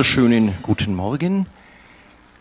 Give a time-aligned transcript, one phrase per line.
[0.00, 1.44] wunderschönen guten Morgen.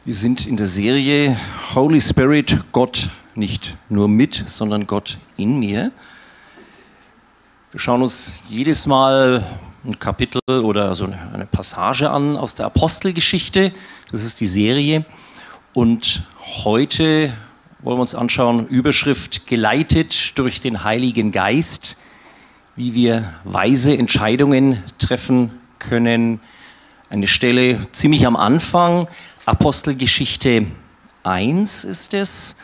[0.06, 1.38] Wir sind in der Serie
[1.76, 5.92] Holy Spirit, Gott nicht nur mit, sondern Gott in mir.
[7.72, 9.46] Wir schauen uns jedes Mal
[9.84, 11.04] ein Kapitel oder so
[11.34, 13.74] eine Passage an aus der Apostelgeschichte.
[14.10, 15.04] Das ist die Serie.
[15.74, 16.24] Und
[16.64, 17.34] heute
[17.80, 21.98] wollen wir uns anschauen, Überschrift geleitet durch den Heiligen Geist,
[22.78, 26.40] wie wir weise Entscheidungen treffen können.
[27.12, 29.08] Eine Stelle ziemlich am Anfang,
[29.48, 30.68] Apostelgeschichte
[31.24, 32.56] 1 ist es,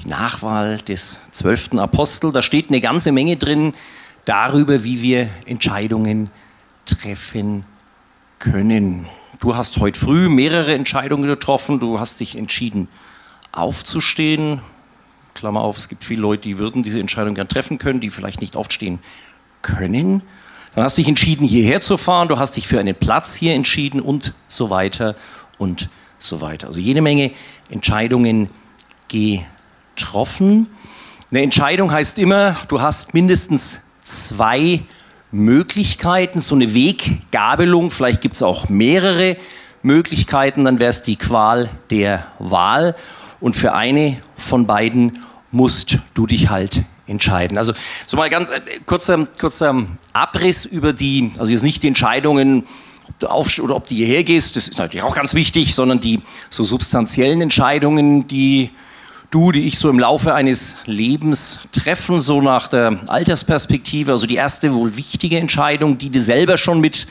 [0.00, 2.32] die Nachwahl des zwölften Apostel.
[2.32, 3.74] Da steht eine ganze Menge drin
[4.24, 6.32] darüber, wie wir Entscheidungen
[6.84, 7.64] treffen
[8.40, 9.06] können.
[9.38, 11.78] Du hast heute früh mehrere Entscheidungen getroffen.
[11.78, 12.88] Du hast dich entschieden,
[13.52, 14.62] aufzustehen.
[15.34, 18.40] Klammer auf, es gibt viele Leute, die würden diese Entscheidung gern treffen können, die vielleicht
[18.40, 18.98] nicht aufstehen
[19.62, 20.22] können.
[20.74, 23.54] Dann hast du dich entschieden, hierher zu fahren, du hast dich für einen Platz hier
[23.54, 25.16] entschieden und so weiter
[25.58, 26.68] und so weiter.
[26.68, 27.32] Also jede Menge
[27.68, 28.48] Entscheidungen
[29.08, 30.68] getroffen.
[31.30, 34.82] Eine Entscheidung heißt immer, du hast mindestens zwei
[35.30, 39.36] Möglichkeiten, so eine Weggabelung, vielleicht gibt es auch mehrere
[39.82, 42.94] Möglichkeiten, dann wäre es die Qual der Wahl
[43.40, 47.58] und für eine von beiden musst du dich halt entscheiden.
[47.58, 47.72] Also
[48.06, 52.64] so mal ganz äh, kurzer, kurzer Abriss über die, also jetzt nicht die Entscheidungen,
[53.08, 56.00] ob du aufstehst oder ob du hierher gehst, das ist natürlich auch ganz wichtig, sondern
[56.00, 58.70] die so substanziellen Entscheidungen, die
[59.30, 64.36] du, die ich so im Laufe eines Lebens treffen, so nach der Altersperspektive, also die
[64.36, 67.06] erste wohl wichtige Entscheidung, die du selber schon mit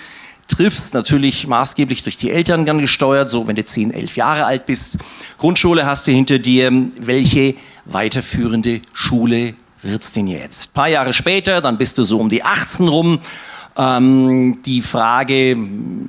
[0.47, 4.65] triffst, natürlich maßgeblich durch die Eltern dann gesteuert, so wenn du 10, 11 Jahre alt
[4.65, 4.97] bist.
[5.37, 7.55] Grundschule hast du hinter dir, welche
[7.85, 10.69] weiterführende Schule wird's denn jetzt?
[10.69, 13.19] Ein paar Jahre später, dann bist du so um die 18 rum.
[13.77, 15.57] Ähm, die Frage,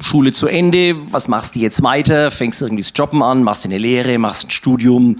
[0.03, 2.31] Schule zu Ende, was machst du jetzt weiter?
[2.31, 5.17] Fängst du irgendwie das Jobben an, machst du eine Lehre, machst ein Studium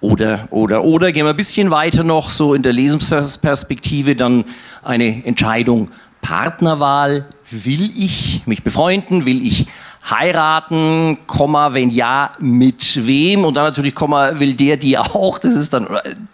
[0.00, 1.12] oder, oder, oder.
[1.12, 4.44] Gehen wir ein bisschen weiter noch, so in der Lesensperspektive, dann
[4.82, 5.90] eine Entscheidung.
[6.20, 9.66] Partnerwahl, will ich mich befreunden, will ich
[10.10, 13.44] heiraten, Komma, wenn ja, mit wem?
[13.44, 15.86] Und dann natürlich, Komma, will der die auch, das ist dann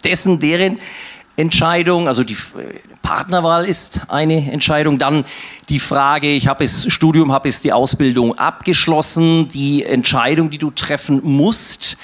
[0.03, 0.79] dessen, deren
[1.35, 2.37] Entscheidung, also die
[3.01, 4.99] Partnerwahl ist eine Entscheidung.
[4.99, 5.25] Dann
[5.69, 10.69] die Frage, ich habe das Studium, habe es die Ausbildung abgeschlossen, die Entscheidung, die du
[10.69, 11.97] treffen musst.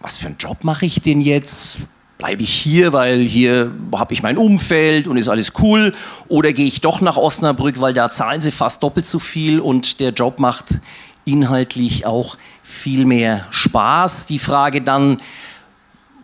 [0.00, 1.78] Was für einen Job mache ich denn jetzt?
[2.18, 5.92] Bleibe ich hier, weil hier habe ich mein Umfeld und ist alles cool?
[6.28, 9.98] Oder gehe ich doch nach Osnabrück, weil da zahlen sie fast doppelt so viel und
[9.98, 10.80] der Job macht
[11.24, 14.26] inhaltlich auch viel mehr Spaß?
[14.26, 15.20] Die Frage dann,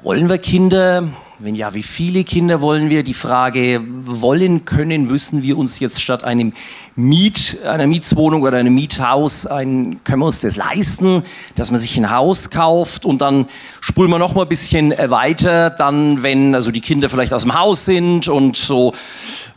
[0.02, 1.08] wollen wir Kinder?
[1.40, 3.02] Wenn ja, wie viele Kinder wollen wir?
[3.02, 6.52] Die Frage, wollen, können, müssen wir uns jetzt statt einem
[6.94, 11.24] Miet, einer Mietswohnung oder einem Miethaus, ein, können wir uns das leisten,
[11.56, 13.46] dass man sich ein Haus kauft und dann
[13.80, 17.42] spulen wir noch mal ein bisschen äh, weiter, dann, wenn also die Kinder vielleicht aus
[17.42, 18.92] dem Haus sind und so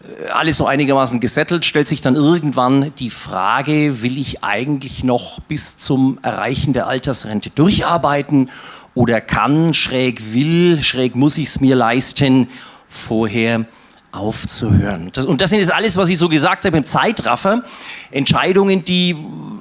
[0.01, 5.39] äh, alles so einigermaßen gesettelt, stellt sich dann irgendwann die Frage, will ich eigentlich noch
[5.41, 8.49] bis zum Erreichen der Altersrente durcharbeiten
[8.97, 12.47] oder kann, schräg will, schräg muss ich es mir leisten,
[12.88, 13.66] vorher
[14.12, 15.12] aufzuhören.
[15.13, 17.62] Das, und das sind jetzt alles, was ich so gesagt habe im Zeitraffer.
[18.09, 19.16] Entscheidungen, die,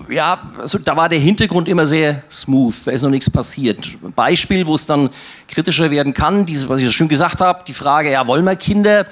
[0.09, 3.99] ja, also da war der Hintergrund immer sehr smooth, da ist noch nichts passiert.
[4.15, 5.11] Beispiel, wo es dann
[5.49, 8.57] kritischer werden kann, dieses, was ich so schön gesagt habe, die Frage, ja, wollen wir
[8.57, 9.07] Kinder?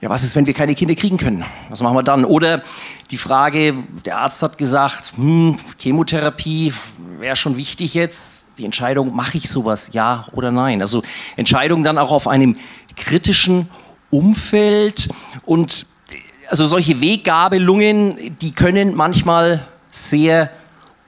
[0.00, 1.44] Ja, was ist, wenn wir keine Kinder kriegen können?
[1.68, 2.24] Was machen wir dann?
[2.24, 2.62] Oder
[3.10, 3.74] die Frage,
[4.06, 6.72] der Arzt hat gesagt, hm, Chemotherapie
[7.18, 10.82] wäre schon wichtig jetzt, die Entscheidung, mache ich sowas, ja oder nein.
[10.82, 11.02] Also
[11.36, 12.56] Entscheidungen dann auch auf einem
[12.96, 13.68] kritischen
[14.10, 15.08] Umfeld
[15.44, 15.86] und
[16.48, 20.50] also solche Weggabelungen, die können manchmal sehr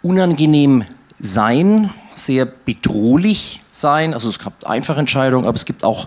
[0.02, 0.84] unangenehm
[1.18, 4.14] sein, sehr bedrohlich sein.
[4.14, 6.06] Also es gibt einfache Entscheidungen, aber es gibt auch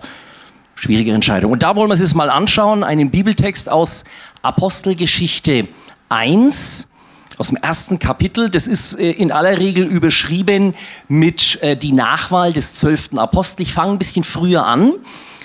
[0.74, 1.52] schwierige Entscheidungen.
[1.52, 4.04] Und da wollen wir uns jetzt mal anschauen, einen Bibeltext aus
[4.42, 5.68] Apostelgeschichte
[6.08, 6.86] 1
[7.38, 8.50] aus dem ersten Kapitel.
[8.50, 10.74] Das ist äh, in aller Regel überschrieben
[11.08, 13.62] mit äh, die Nachwahl des zwölften Apostel.
[13.62, 14.92] Ich fange ein bisschen früher an,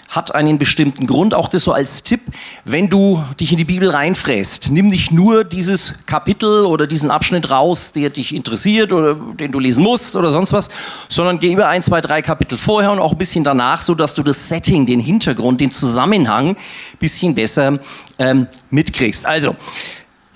[0.10, 1.34] hat einen bestimmten Grund.
[1.34, 2.22] Auch das so als Tipp,
[2.66, 7.52] wenn du dich in die Bibel reinfräst, nimm nicht nur dieses Kapitel oder diesen Abschnitt
[7.52, 10.70] raus, der dich interessiert oder den du lesen musst oder sonst was,
[11.10, 14.16] sondern geh über ein, zwei, drei Kapitel vorher und auch ein bisschen danach, so dass
[14.16, 16.58] du das Setting, den Hintergrund, den Zusammenhang ein
[17.00, 17.80] bisschen besser
[18.18, 19.28] ähm, mitkriegst.
[19.28, 19.56] Also,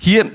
[0.04, 0.30] hier,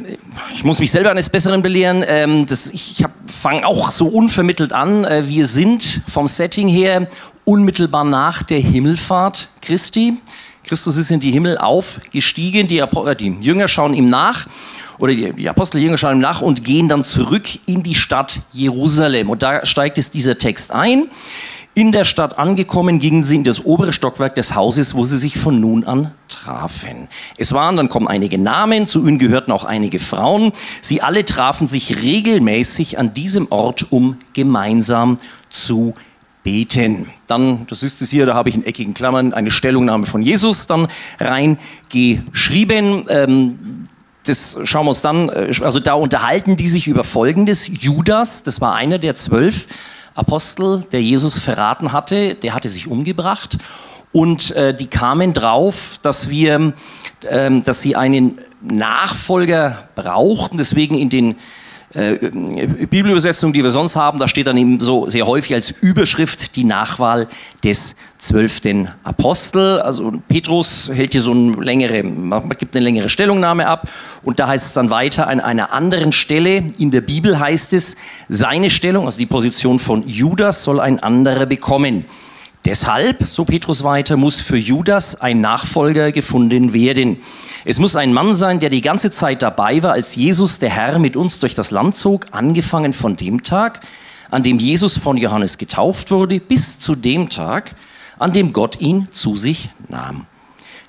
[0.55, 2.03] ich muss mich selber eines Besseren belehren.
[2.07, 5.05] Ähm, das, ich fange auch so unvermittelt an.
[5.05, 7.07] Äh, wir sind vom Setting her
[7.45, 10.17] unmittelbar nach der Himmelfahrt Christi.
[10.63, 14.47] Christus ist in die Himmel aufgestiegen, die, äh, die Jünger schauen ihm nach.
[14.97, 19.29] oder die, die Apostel Jünger nach und gehen dann zurück in die Stadt Jerusalem.
[19.29, 21.09] Und da steigt es dieser Text ein.
[21.79, 25.37] In der Stadt angekommen, gingen sie in das obere Stockwerk des Hauses, wo sie sich
[25.37, 27.07] von nun an trafen.
[27.37, 30.51] Es waren, dann kommen einige Namen, zu ihnen gehörten auch einige Frauen.
[30.81, 35.93] Sie alle trafen sich regelmäßig an diesem Ort, um gemeinsam zu
[36.43, 37.07] beten.
[37.27, 40.67] Dann, das ist es hier, da habe ich in eckigen Klammern eine Stellungnahme von Jesus
[40.67, 43.05] dann reingeschrieben.
[43.07, 43.85] Ähm,
[44.25, 47.69] das schauen wir uns dann, äh, also da unterhalten die sich über Folgendes.
[47.71, 49.67] Judas, das war einer der zwölf
[50.15, 53.57] Apostel, der Jesus verraten hatte, der hatte sich umgebracht.
[54.11, 56.73] Und äh, die kamen drauf, dass wir,
[57.21, 60.57] äh, dass sie einen Nachfolger brauchten.
[60.57, 61.35] Deswegen in den
[61.93, 62.29] äh,
[62.85, 66.63] Bibelübersetzung, die wir sonst haben, da steht dann eben so sehr häufig als Überschrift die
[66.63, 67.27] Nachwahl
[67.63, 69.79] des zwölften Apostel.
[69.79, 72.03] Also Petrus hält hier so eine längere,
[72.57, 73.89] gibt eine längere Stellungnahme ab
[74.23, 77.95] und da heißt es dann weiter an einer anderen Stelle in der Bibel heißt es,
[78.27, 82.05] seine Stellung, also die Position von Judas soll ein anderer bekommen.
[82.65, 87.17] Deshalb, so Petrus weiter, muss für Judas ein Nachfolger gefunden werden.
[87.63, 90.99] Es muss ein Mann sein, der die ganze Zeit dabei war, als Jesus, der Herr,
[90.99, 93.79] mit uns durch das Land zog, angefangen von dem Tag,
[94.29, 97.75] an dem Jesus von Johannes getauft wurde, bis zu dem Tag,
[98.19, 100.25] an dem Gott ihn zu sich nahm.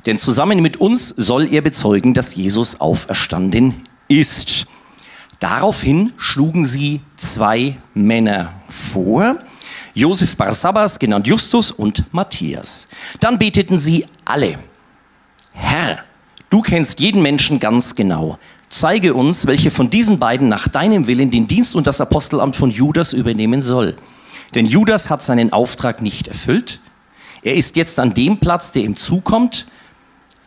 [0.07, 4.67] Denn zusammen mit uns soll er bezeugen, dass Jesus auferstanden ist.
[5.39, 9.39] Daraufhin schlugen sie zwei Männer vor,
[10.01, 12.89] Josef Barsabbas, genannt Justus, und Matthias.
[13.21, 14.59] Dann beteten sie alle,
[15.53, 15.99] Herr,
[16.49, 18.39] du kennst jeden Menschen ganz genau.
[18.69, 22.71] Zeige uns, welche von diesen beiden nach deinem Willen den Dienst und das Apostelamt von
[22.71, 23.97] Judas übernehmen soll.
[24.55, 26.81] Denn Judas hat seinen Auftrag nicht erfüllt.
[27.43, 29.67] Er ist jetzt an dem Platz, der ihm zukommt.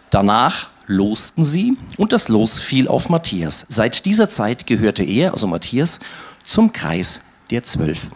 [0.09, 3.65] Danach losten sie und das Los fiel auf Matthias.
[3.69, 5.99] Seit dieser Zeit gehörte er, also Matthias,
[6.43, 7.19] zum Kreis
[7.51, 8.09] der Zwölf.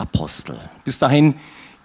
[0.00, 0.58] Apostel.
[0.84, 1.34] Bis dahin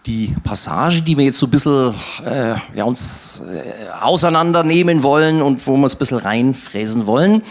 [0.06, 1.94] die Passage, die wir jetzt so ein bisschen
[2.26, 7.42] äh, ja, uns äh, auseinandernehmen wollen und wo wir es ein bisschen reinfräsen wollen,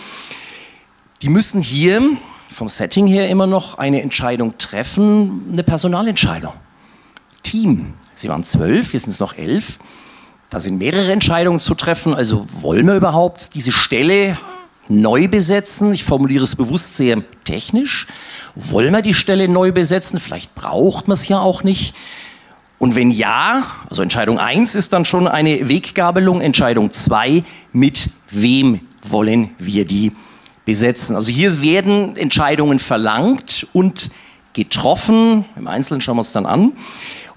[1.23, 2.03] die müssen hier
[2.49, 6.53] vom Setting her immer noch eine Entscheidung treffen, eine Personalentscheidung.
[7.43, 7.95] Team.
[8.15, 9.79] Sie waren zwölf, jetzt sind es noch elf.
[10.51, 12.15] Da sind mehrere Entscheidungen zu treffen.
[12.15, 14.39] Also wollen wir überhaupt diese Stelle
[14.89, 15.93] neu besetzen?
[15.93, 18.07] Ich formuliere es bewusst sehr technisch.
[18.55, 20.19] Wollen wir die Stelle neu besetzen?
[20.21, 21.95] Vielleicht braucht man es ja auch nicht.
[22.79, 27.43] Und wenn ja, also Entscheidung 1 ist dann schon eine Weggabelung, Entscheidung 2,
[27.73, 30.13] mit wem wollen wir die
[30.65, 31.17] besetzen?
[31.17, 34.11] Also hier werden Entscheidungen verlangt und
[34.53, 35.45] getroffen.
[35.57, 36.73] Im Einzelnen schauen wir uns dann an.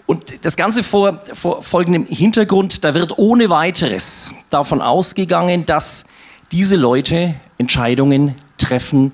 [0.06, 6.06] Und das Ganze vor, vor folgendem Hintergrund, da wird ohne weiteres davon ausgegangen, dass
[6.52, 9.12] diese Leute Entscheidungen treffen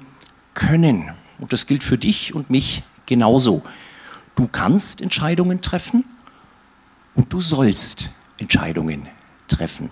[0.53, 1.11] können.
[1.39, 3.63] Und das gilt für dich und mich genauso.
[4.35, 6.05] Du kannst Entscheidungen treffen
[7.15, 8.09] und du sollst
[8.39, 9.07] Entscheidungen
[9.47, 9.89] treffen.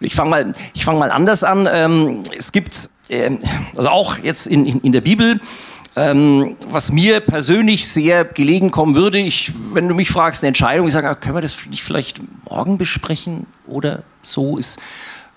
[0.00, 1.68] Ich fange mal, fang mal anders an.
[1.70, 3.30] Ähm, es gibt, äh,
[3.76, 5.40] also auch jetzt in, in, in der Bibel,
[5.94, 10.86] ähm, was mir persönlich sehr gelegen kommen würde, ich, wenn du mich fragst, eine Entscheidung,
[10.86, 14.78] ich sage, ah, können wir das nicht vielleicht morgen besprechen oder so, ist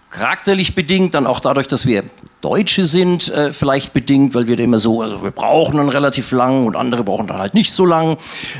[0.10, 2.04] charakterlich bedingt, dann auch dadurch, dass wir
[2.42, 6.32] Deutsche sind, äh, vielleicht bedingt, weil wir da immer so, also wir brauchen dann relativ
[6.32, 8.18] lang und andere brauchen dann halt nicht so lang.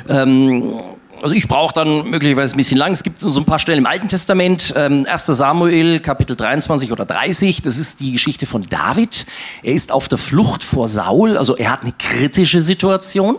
[0.10, 0.74] Ähm,
[1.22, 2.92] also ich brauche dann möglicherweise ein bisschen lang.
[2.92, 4.74] Es gibt so ein paar Stellen im Alten Testament.
[4.76, 5.26] Ähm, 1.
[5.28, 7.62] Samuel, Kapitel 23 oder 30.
[7.62, 9.26] Das ist die Geschichte von David.
[9.64, 11.38] Er ist auf der Flucht vor Saul.
[11.38, 13.38] Also er hat eine kritische Situation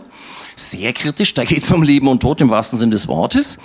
[0.59, 1.33] sehr kritisch.
[1.33, 3.57] Da geht es um Leben und Tod im wahrsten Sinne des Wortes.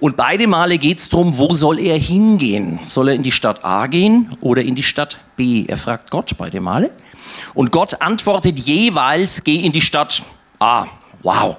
[0.00, 2.78] Und beide Male geht es darum, wo soll er hingehen?
[2.86, 5.64] Soll er in die Stadt A gehen oder in die Stadt B?
[5.66, 6.90] Er fragt Gott beide Male.
[7.54, 10.22] Und Gott antwortet jeweils, geh in die Stadt
[10.58, 10.86] A.
[11.22, 11.56] Wow.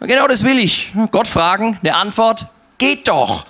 [0.00, 0.92] Genau das will ich.
[1.10, 2.46] Gott fragen, eine Antwort,
[2.78, 3.44] geht doch.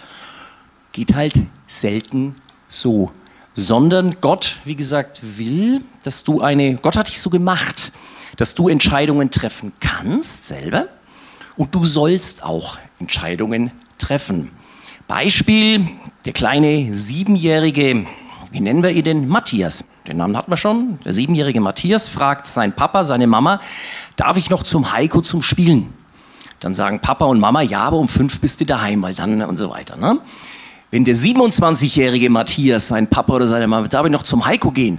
[0.92, 1.34] Geht halt
[1.66, 2.34] selten
[2.68, 3.12] so.
[3.52, 7.92] Sondern Gott, wie gesagt, will, dass du eine, Gott hat dich so gemacht
[8.40, 10.86] dass du Entscheidungen treffen kannst selber
[11.58, 14.50] und du sollst auch Entscheidungen treffen.
[15.06, 15.86] Beispiel,
[16.24, 18.06] der kleine siebenjährige,
[18.50, 19.28] wie nennen wir ihn denn?
[19.28, 19.84] Matthias.
[20.08, 20.98] Den Namen hat man schon.
[21.04, 23.60] Der siebenjährige Matthias fragt seinen Papa, seine Mama,
[24.16, 25.92] darf ich noch zum Heiko zum Spielen?
[26.60, 29.58] Dann sagen Papa und Mama, ja, aber um fünf bist du daheim, weil dann und
[29.58, 29.98] so weiter.
[29.98, 30.18] Ne?
[30.90, 34.98] Wenn der 27-jährige Matthias, sein Papa oder seine Mama, darf ich noch zum Heiko gehen?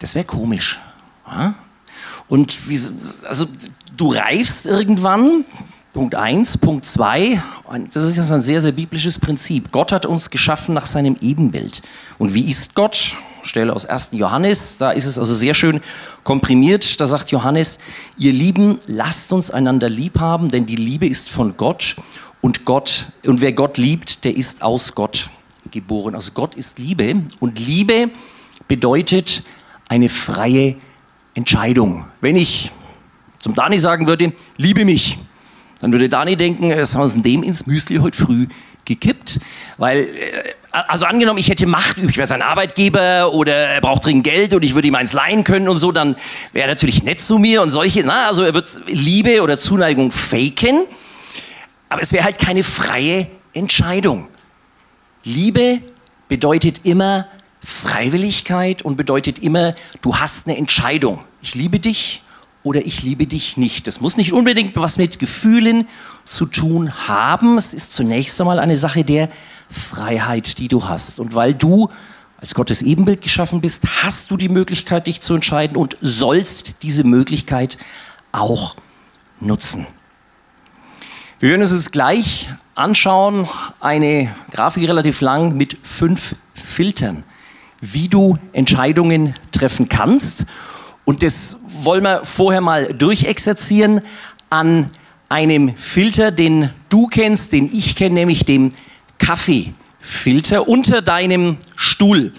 [0.00, 0.80] Das wäre komisch.
[1.30, 1.54] Ja?
[2.32, 2.80] Und wie,
[3.28, 3.44] also
[3.94, 5.44] du reifst irgendwann,
[5.92, 7.42] Punkt 1, Punkt 2,
[7.92, 9.70] das ist ein sehr, sehr biblisches Prinzip.
[9.70, 11.82] Gott hat uns geschaffen nach seinem Ebenbild.
[12.16, 13.16] Und wie ist Gott?
[13.42, 14.12] Stelle aus 1.
[14.12, 15.82] Johannes, da ist es also sehr schön
[16.24, 17.02] komprimiert.
[17.02, 17.76] Da sagt Johannes,
[18.16, 21.96] ihr Lieben, lasst uns einander lieb haben, denn die Liebe ist von Gott
[22.40, 25.28] und Gott und wer Gott liebt, der ist aus Gott
[25.70, 26.14] geboren.
[26.14, 28.08] Also Gott ist Liebe und Liebe
[28.68, 29.42] bedeutet
[29.90, 30.76] eine freie
[31.34, 32.06] Entscheidung.
[32.20, 32.72] Wenn ich
[33.38, 35.18] zum Dani sagen würde, liebe mich,
[35.80, 38.46] dann würde Dani denken, was haben sie dem ins Müsli heute früh
[38.84, 39.40] gekippt?
[39.78, 44.06] Weil, äh, also angenommen, ich hätte Macht übrig, ich wäre sein Arbeitgeber oder er braucht
[44.06, 46.16] dringend Geld und ich würde ihm eins leihen können und so, dann
[46.52, 50.12] wäre er natürlich nett zu mir und solche, na, also er wird Liebe oder Zuneigung
[50.12, 50.84] faken,
[51.88, 54.28] aber es wäre halt keine freie Entscheidung.
[55.24, 55.80] Liebe
[56.28, 57.26] bedeutet immer
[57.62, 61.20] Freiwilligkeit und bedeutet immer, du hast eine Entscheidung.
[61.40, 62.22] Ich liebe dich
[62.64, 63.86] oder ich liebe dich nicht.
[63.86, 65.86] Das muss nicht unbedingt was mit Gefühlen
[66.24, 67.56] zu tun haben.
[67.56, 69.28] Es ist zunächst einmal eine Sache der
[69.68, 71.20] Freiheit, die du hast.
[71.20, 71.88] Und weil du
[72.36, 77.04] als Gottes Ebenbild geschaffen bist, hast du die Möglichkeit, dich zu entscheiden und sollst diese
[77.04, 77.78] Möglichkeit
[78.32, 78.74] auch
[79.38, 79.86] nutzen.
[81.38, 83.48] Wir werden uns es gleich anschauen,
[83.80, 87.24] eine Grafik relativ lang mit fünf Filtern,
[87.82, 90.46] wie du Entscheidungen treffen kannst.
[91.04, 94.00] Und das wollen wir vorher mal durchexerzieren
[94.48, 94.88] an
[95.28, 98.70] einem Filter, den du kennst, den ich kenne, nämlich dem
[99.18, 102.32] Kaffeefilter unter deinem Stuhl.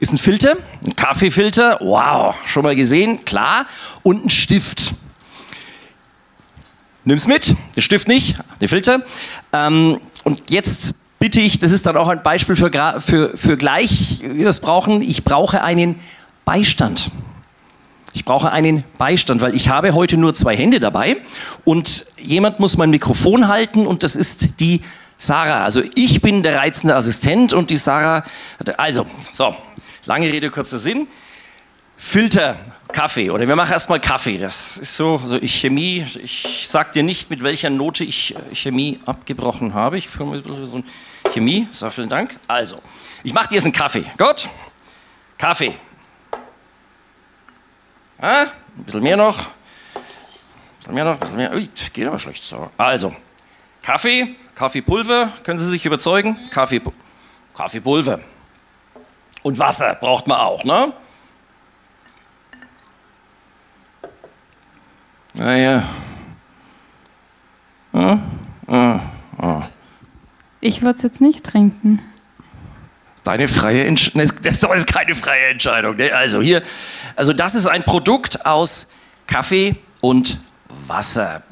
[0.00, 3.66] Ist ein Filter, ein Kaffeefilter, wow, schon mal gesehen, klar,
[4.02, 4.92] und ein Stift.
[7.04, 9.02] Nimm's mit, den Stift nicht, den Filter.
[9.52, 12.70] Ähm, und jetzt bitte ich, das ist dann auch ein Beispiel für,
[13.00, 15.98] für, für gleich, wie wir es brauchen, ich brauche einen
[16.44, 17.10] Beistand.
[18.14, 21.18] Ich brauche einen Beistand, weil ich habe heute nur zwei Hände dabei
[21.64, 24.80] und jemand muss mein Mikrofon halten und das ist die
[25.16, 25.64] Sarah.
[25.64, 28.24] Also ich bin der reizende Assistent und die Sarah.
[28.76, 29.54] Also, so,
[30.06, 31.06] lange Rede, kurzer Sinn.
[31.96, 32.56] Filter,
[32.92, 34.38] Kaffee oder wir machen erstmal Kaffee.
[34.38, 38.54] Das ist so, also ich Chemie, ich sag dir nicht, mit welcher Note ich äh,
[38.54, 39.98] Chemie abgebrochen habe.
[39.98, 40.84] Ich führe mal so ein
[41.32, 41.68] Chemie.
[41.70, 42.38] So, vielen Dank.
[42.46, 42.80] Also,
[43.22, 44.04] ich mache dir jetzt einen Kaffee.
[44.16, 44.48] Gut?
[45.36, 45.74] Kaffee.
[48.20, 49.38] Ah, ein bisschen mehr noch.
[49.38, 49.44] Ein
[50.78, 51.52] bisschen mehr noch, ein bisschen mehr.
[51.52, 52.70] Ui, geht aber schlecht so.
[52.76, 53.14] Also,
[53.82, 56.36] Kaffee, Kaffeepulver, können Sie sich überzeugen?
[56.50, 56.82] Kaffee,
[57.54, 58.20] Kaffeepulver.
[59.42, 60.92] Und Wasser braucht man auch, ne?
[65.34, 65.84] Naja.
[67.92, 68.18] Ah,
[68.66, 69.00] ah,
[69.38, 69.68] ah.
[70.60, 72.00] Ich würde es jetzt nicht trinken.
[73.24, 74.32] Deine freie Entscheidung.
[74.42, 75.96] Das ist keine freie Entscheidung.
[75.96, 76.12] Ne?
[76.12, 76.62] Also hier,
[77.14, 78.86] also das ist ein Produkt aus
[79.26, 80.38] Kaffee und
[80.86, 81.42] Wasser.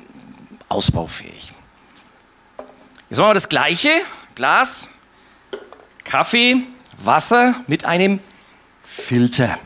[0.69, 1.53] Ausbaufähig.
[3.09, 3.91] Jetzt machen wir das gleiche.
[4.35, 4.89] Glas,
[6.05, 6.63] Kaffee,
[6.99, 8.21] Wasser mit einem
[8.83, 9.59] Filter.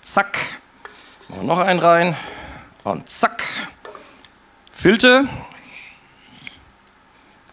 [0.00, 0.38] Zack.
[1.28, 2.16] Machen wir noch einen rein.
[2.88, 3.44] Und zack.
[4.72, 5.28] Filter.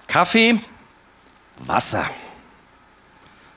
[0.08, 0.62] Kaffee.
[1.58, 2.06] Wasser.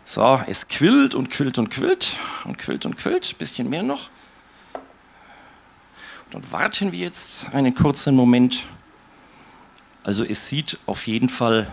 [0.05, 3.39] So, es quillt und quillt und quillt und quillt und quillt.
[3.39, 4.11] Bisschen mehr noch.
[6.25, 8.67] Und dann warten wir jetzt einen kurzen Moment.
[10.03, 11.73] Also es sieht auf jeden Fall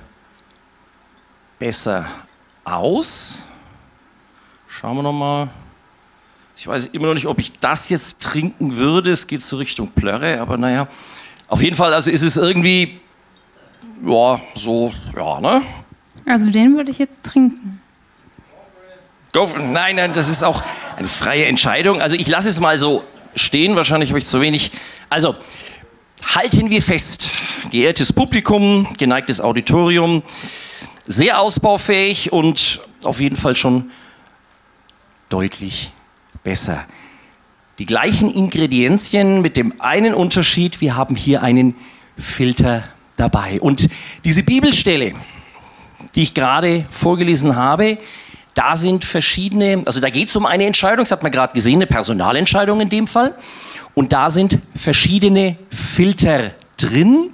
[1.58, 2.06] besser
[2.64, 3.42] aus.
[4.68, 5.50] Schauen wir noch mal.
[6.58, 9.12] Ich weiß immer noch nicht, ob ich das jetzt trinken würde.
[9.12, 10.88] Es geht so Richtung Plörre, aber naja.
[11.48, 13.00] Auf jeden Fall, also ist es irgendwie,
[14.06, 15.62] ja, so, ja, ne?
[16.26, 17.82] Also den würde ich jetzt trinken.
[19.34, 20.64] Go for, nein, nein, das ist auch
[20.96, 22.02] eine freie Entscheidung.
[22.02, 23.04] Also ich lasse es mal so
[23.36, 24.72] stehen, wahrscheinlich habe ich zu wenig.
[25.10, 25.36] Also
[26.36, 27.32] halten wir fest,
[27.70, 30.24] geehrtes Publikum, geneigtes Auditorium,
[31.06, 33.92] sehr ausbaufähig und auf jeden Fall schon
[35.30, 35.92] deutlich
[36.46, 36.86] besser.
[37.80, 41.76] Die gleichen Ingredienzien mit dem einen Unterschied, wir haben hier einen
[42.18, 42.86] Filter
[43.18, 43.60] dabei.
[43.60, 43.90] Und
[44.24, 45.14] diese Bibelstelle,
[46.16, 47.98] die ich gerade vorgelesen habe,
[48.54, 51.76] da sind verschiedene, also da geht es um eine Entscheidung, das hat man gerade gesehen,
[51.76, 53.36] eine Personalentscheidung in dem Fall.
[53.94, 57.32] Und da sind verschiedene Filter drin.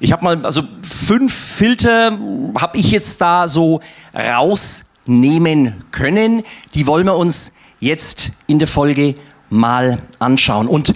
[0.00, 2.18] Ich habe mal, also fünf Filter
[2.58, 3.80] habe ich jetzt da so
[4.14, 6.42] rausnehmen können.
[6.74, 7.52] Die wollen wir uns
[7.86, 9.14] jetzt in der Folge
[9.48, 10.68] mal anschauen.
[10.68, 10.92] Und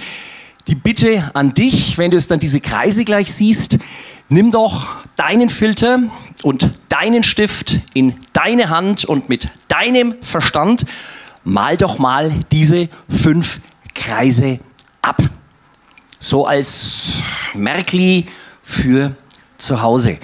[0.67, 3.79] die Bitte an dich, wenn du es dann diese Kreise gleich siehst,
[4.29, 6.01] nimm doch deinen Filter
[6.43, 10.85] und deinen Stift in deine Hand und mit deinem Verstand
[11.45, 13.61] mal doch mal diese fünf
[13.95, 14.61] Kreise
[15.03, 15.23] ab.
[16.19, 17.15] So als
[17.55, 18.27] Merkli
[18.63, 19.17] für
[19.57, 20.19] zu Hause.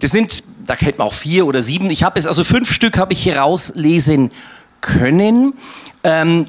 [0.00, 1.90] Das sind, da kennt man auch vier oder sieben.
[1.90, 4.30] Ich habe es, also fünf Stück habe ich hier rauslesen
[4.84, 5.54] können.
[6.04, 6.44] Ähm,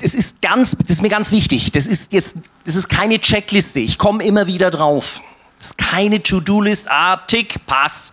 [0.00, 1.72] das ist ganz, das ist mir ganz wichtig.
[1.72, 3.80] Das ist jetzt, das ist keine Checkliste.
[3.80, 5.20] Ich komme immer wieder drauf.
[5.58, 6.86] Das ist keine To-Do-List.
[6.88, 8.12] Ah, tick, passt.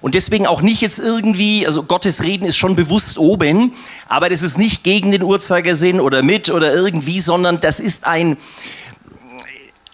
[0.00, 3.72] Und deswegen auch nicht jetzt irgendwie, also Gottes Reden ist schon bewusst oben,
[4.08, 8.36] aber das ist nicht gegen den Uhrzeigersinn oder mit oder irgendwie, sondern das ist ein,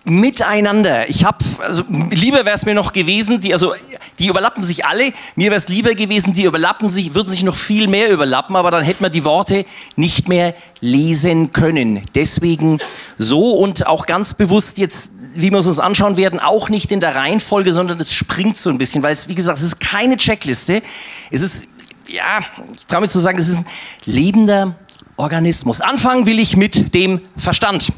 [0.08, 1.08] miteinander.
[1.08, 3.74] Ich habe, also lieber wäre es mir noch gewesen, die, also
[4.18, 5.12] die überlappen sich alle.
[5.36, 8.70] Mir wäre es lieber gewesen, die überlappen sich, würden sich noch viel mehr überlappen, aber
[8.70, 9.64] dann hätte man die Worte
[9.96, 12.02] nicht mehr lesen können.
[12.14, 12.78] Deswegen
[13.16, 17.00] so und auch ganz bewusst jetzt, wie wir es uns anschauen werden, auch nicht in
[17.00, 20.16] der Reihenfolge, sondern es springt so ein bisschen, weil es, wie gesagt, es ist keine
[20.16, 20.82] Checkliste.
[21.30, 21.64] Es ist,
[22.08, 22.40] ja,
[22.76, 23.66] ich traue mir zu sagen, es ist ein
[24.04, 24.76] lebender
[25.16, 25.80] Organismus.
[25.80, 27.92] Anfangen will ich mit dem Verstand.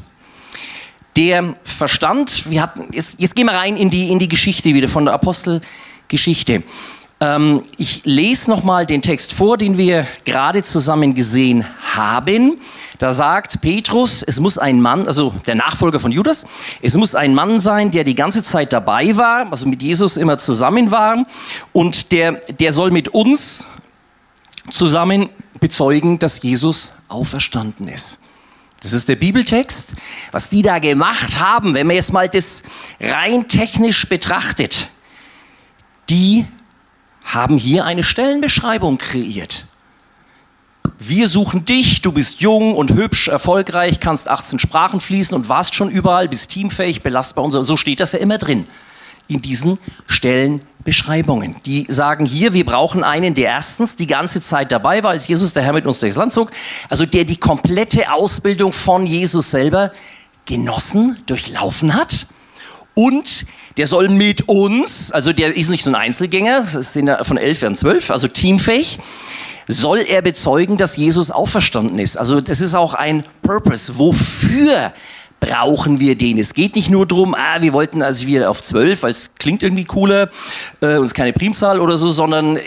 [1.15, 4.87] Der Verstand, wir hatten, jetzt, jetzt gehen wir rein in die, in die Geschichte wieder
[4.87, 6.63] von der Apostelgeschichte.
[7.21, 12.59] Ähm, ich lese nochmal den Text vor, den wir gerade zusammen gesehen haben.
[12.97, 16.45] Da sagt Petrus, es muss ein Mann, also der Nachfolger von Judas,
[16.81, 20.39] es muss ein Mann sein, der die ganze Zeit dabei war, also mit Jesus immer
[20.39, 21.25] zusammen war
[21.73, 23.67] und der, der soll mit uns
[24.71, 28.19] zusammen bezeugen, dass Jesus auferstanden ist.
[28.81, 29.89] Das ist der Bibeltext.
[30.31, 32.63] Was die da gemacht haben, wenn man jetzt mal das
[32.99, 34.89] rein technisch betrachtet,
[36.09, 36.45] die
[37.23, 39.67] haben hier eine Stellenbeschreibung kreiert.
[40.97, 45.75] Wir suchen dich, du bist jung und hübsch, erfolgreich, kannst 18 Sprachen fließen und warst
[45.75, 47.61] schon überall, bist teamfähig, belastbar und so.
[47.61, 48.67] So steht das ja immer drin
[49.31, 51.55] in diesen Stellenbeschreibungen.
[51.65, 55.53] Die sagen hier, wir brauchen einen, der erstens die ganze Zeit dabei war, als Jesus
[55.53, 56.51] der Herr mit uns durchs Land zog,
[56.89, 59.91] also der die komplette Ausbildung von Jesus selber
[60.45, 62.27] genossen, durchlaufen hat.
[62.93, 63.45] Und
[63.77, 67.37] der soll mit uns, also der ist nicht so ein Einzelgänger, das sind ja von
[67.37, 68.99] elf und zwölf, also teamfähig,
[69.67, 72.17] soll er bezeugen, dass Jesus auferstanden ist.
[72.17, 73.97] Also das ist auch ein Purpose.
[73.97, 74.91] Wofür
[75.41, 76.37] brauchen wir den.
[76.37, 79.63] Es geht nicht nur darum, ah, wir wollten also wieder auf zwölf, weil es klingt
[79.63, 80.29] irgendwie cooler
[80.79, 82.61] äh, und ist keine Primzahl oder so, sondern äh,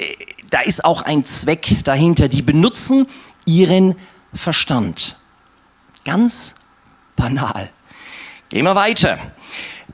[0.50, 2.28] da ist auch ein Zweck dahinter.
[2.28, 3.06] Die benutzen
[3.46, 3.94] ihren
[4.34, 5.16] Verstand.
[6.04, 6.54] Ganz
[7.16, 7.70] banal.
[8.50, 9.18] Gehen wir weiter.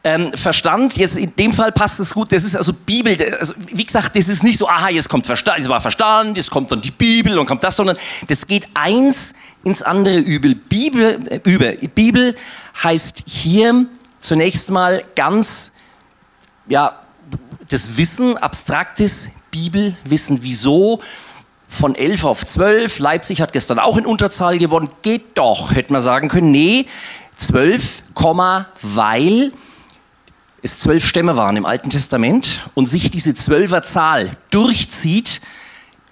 [0.03, 3.85] Ähm, Verstand, jetzt in dem Fall passt es gut, das ist also Bibel, also wie
[3.85, 6.81] gesagt, das ist nicht so, aha, jetzt kommt Verstand, es war Verstand, jetzt kommt dann
[6.81, 10.55] die Bibel und kommt das, sondern das geht eins ins andere übel.
[10.55, 11.73] Bibel, äh, über.
[11.73, 12.35] Bibel
[12.83, 13.87] heißt hier
[14.19, 15.73] zunächst mal ganz,
[16.67, 17.01] ja,
[17.69, 20.43] das Wissen, abstraktes Bibelwissen.
[20.43, 21.01] Wieso?
[21.69, 22.99] Von 11 auf 12.
[22.99, 24.89] Leipzig hat gestern auch in Unterzahl gewonnen.
[25.03, 26.51] Geht doch, hätte man sagen können.
[26.51, 26.87] Nee,
[27.37, 28.03] 12,
[28.83, 29.53] weil
[30.63, 35.41] es zwölf Stämme waren im Alten Testament und sich diese Zwölferzahl durchzieht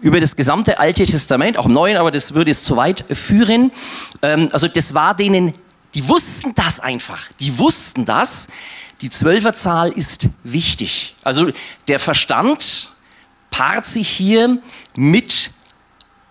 [0.00, 3.72] über das gesamte Alte Testament, auch im Neuen, aber das würde es zu weit führen.
[4.22, 5.54] Ähm, also das war denen,
[5.94, 7.30] die wussten das einfach.
[7.40, 8.46] Die wussten das.
[9.00, 11.16] Die Zwölferzahl ist wichtig.
[11.22, 11.50] Also
[11.86, 12.90] der Verstand
[13.50, 14.60] paart sich hier
[14.96, 15.50] mit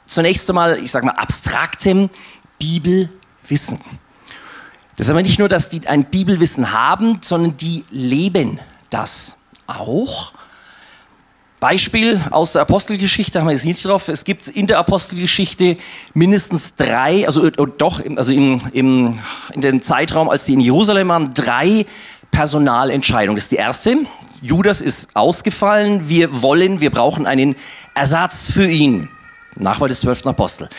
[0.06, 2.10] zunächst einmal, ich sage mal, abstraktem
[2.60, 3.80] Bibelwissen.
[4.96, 9.36] Das ist aber nicht nur, dass die ein Bibelwissen haben, sondern die leben das
[9.68, 10.34] auch.
[11.60, 14.10] Beispiel aus der Apostelgeschichte haben wir jetzt nicht drauf.
[14.10, 15.78] Es gibt in der Apostelgeschichte
[16.14, 19.20] mindestens drei, also äh, doch, also im, im,
[19.54, 21.88] in dem Zeitraum, als die in Jerusalem waren, drei
[22.30, 23.36] Personalentscheidungen.
[23.36, 23.98] Das ist die erste.
[24.42, 26.08] Judas ist ausgefallen.
[26.08, 27.56] Wir wollen, wir brauchen einen
[27.96, 29.10] Ersatz für ihn.
[29.60, 30.70] Nachwahl des zwölften Apostel.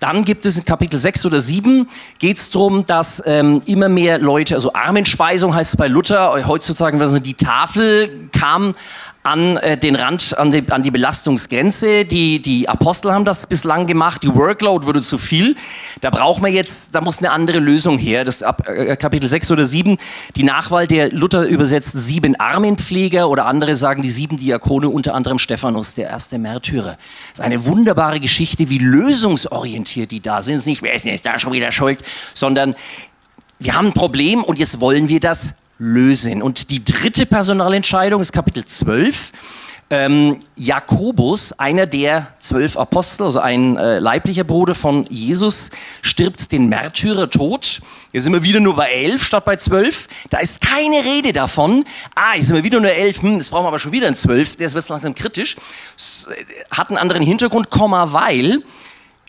[0.00, 1.88] Dann gibt es in Kapitel 6 oder 7
[2.18, 7.20] geht es darum, dass ähm, immer mehr Leute, also Armenspeisung heißt es bei Luther, heutzutage
[7.20, 8.74] die Tafel kam
[9.22, 12.04] an äh, den Rand, an die, an die Belastungsgrenze.
[12.04, 14.22] Die, die Apostel haben das bislang gemacht.
[14.22, 15.56] Die Workload wurde zu viel.
[16.00, 18.24] Da braucht man jetzt, da muss eine andere Lösung her.
[18.24, 19.96] Das ab äh, Kapitel 6 oder 7,
[20.36, 25.38] die Nachwahl der Luther übersetzt sieben Armenpfleger oder andere sagen die sieben Diakone, unter anderem
[25.38, 26.96] Stephanus, der erste Märtyrer.
[27.30, 30.54] Das ist eine wunderbare Geschichte, wie lösungsorientiert die da sind.
[30.54, 32.02] Es ist nicht, wer ist denn jetzt da schon wieder schuld,
[32.34, 32.74] sondern
[33.58, 36.42] wir haben ein Problem und jetzt wollen wir das lösen.
[36.42, 39.32] Und die dritte Personalentscheidung ist Kapitel 12.
[39.90, 45.70] Ähm, Jakobus, einer der zwölf Apostel, also ein äh, leiblicher Bruder von Jesus,
[46.02, 47.80] stirbt den Märtyrertod.
[48.12, 50.06] Hier sind wir wieder nur bei elf statt bei zwölf.
[50.28, 51.86] Da ist keine Rede davon.
[52.14, 53.22] Ah, hier sind wir wieder nur elf.
[53.22, 54.56] Hm, jetzt brauchen wir aber schon wieder ein zwölf.
[54.56, 55.56] Der ist langsam kritisch.
[56.70, 58.62] Hat einen anderen Hintergrund, Komma, weil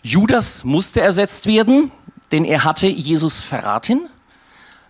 [0.02, 1.90] Judas musste ersetzt werden,
[2.32, 4.10] denn er hatte Jesus verraten.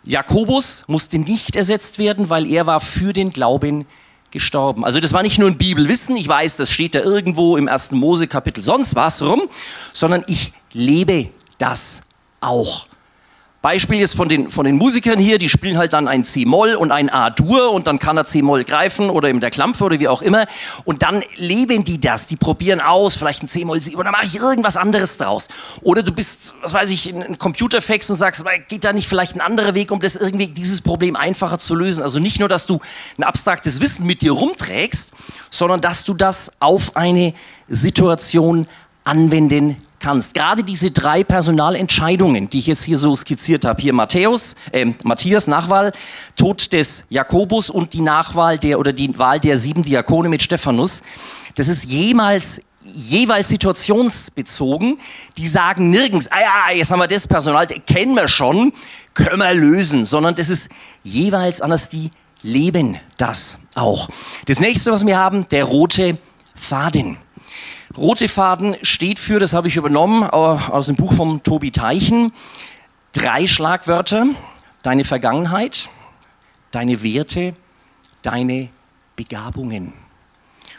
[0.05, 3.87] Jakobus musste nicht ersetzt werden, weil er war für den Glauben
[4.31, 4.85] gestorben.
[4.85, 7.97] Also das war nicht nur ein Bibelwissen, ich weiß, das steht da irgendwo im ersten
[7.97, 9.43] Mose Kapitel sonst was rum,
[9.93, 12.01] sondern ich lebe das
[12.41, 12.87] auch.
[13.63, 16.93] Beispiel ist von den, von den Musikern hier, die spielen halt dann ein C-Moll und
[16.93, 20.23] ein A-Dur und dann kann er C-Moll greifen oder eben der Klampfe oder wie auch
[20.23, 20.47] immer
[20.85, 24.37] und dann leben die das, die probieren aus, vielleicht ein C-Moll oder dann mache ich
[24.37, 25.49] irgendwas anderes draus.
[25.83, 29.43] Oder du bist, was weiß ich, ein Computerfax und sagst, geht da nicht vielleicht ein
[29.43, 32.03] anderer Weg, um das irgendwie, dieses Problem einfacher zu lösen?
[32.03, 32.81] Also nicht nur, dass du
[33.19, 35.13] ein abstraktes Wissen mit dir rumträgst,
[35.51, 37.35] sondern dass du das auf eine
[37.69, 38.67] Situation
[39.05, 40.35] anwenden kannst.
[40.35, 45.47] Gerade diese drei Personalentscheidungen, die ich jetzt hier so skizziert habe, hier Matthäus, äh, Matthias,
[45.47, 45.93] Nachwahl,
[46.37, 51.03] Tod des Jakobus und die Nachwahl der oder die Wahl der sieben Diakone mit Stephanus,
[51.55, 54.99] das ist jemals jeweils situationsbezogen,
[55.37, 58.73] die sagen nirgends, ah ja, jetzt haben wir das Personal, kennen wir schon,
[59.15, 60.69] können wir lösen, sondern das ist
[61.03, 62.11] jeweils anders, die
[62.43, 64.09] leben das auch.
[64.47, 66.19] Das nächste, was wir haben, der rote
[66.55, 67.19] Faden.
[67.97, 72.33] Rote Faden steht für, das habe ich übernommen aus dem Buch von Tobi Teichen,
[73.13, 74.27] drei Schlagwörter.
[74.83, 75.91] Deine Vergangenheit,
[76.71, 77.55] deine Werte,
[78.23, 78.71] deine
[79.15, 79.93] Begabungen.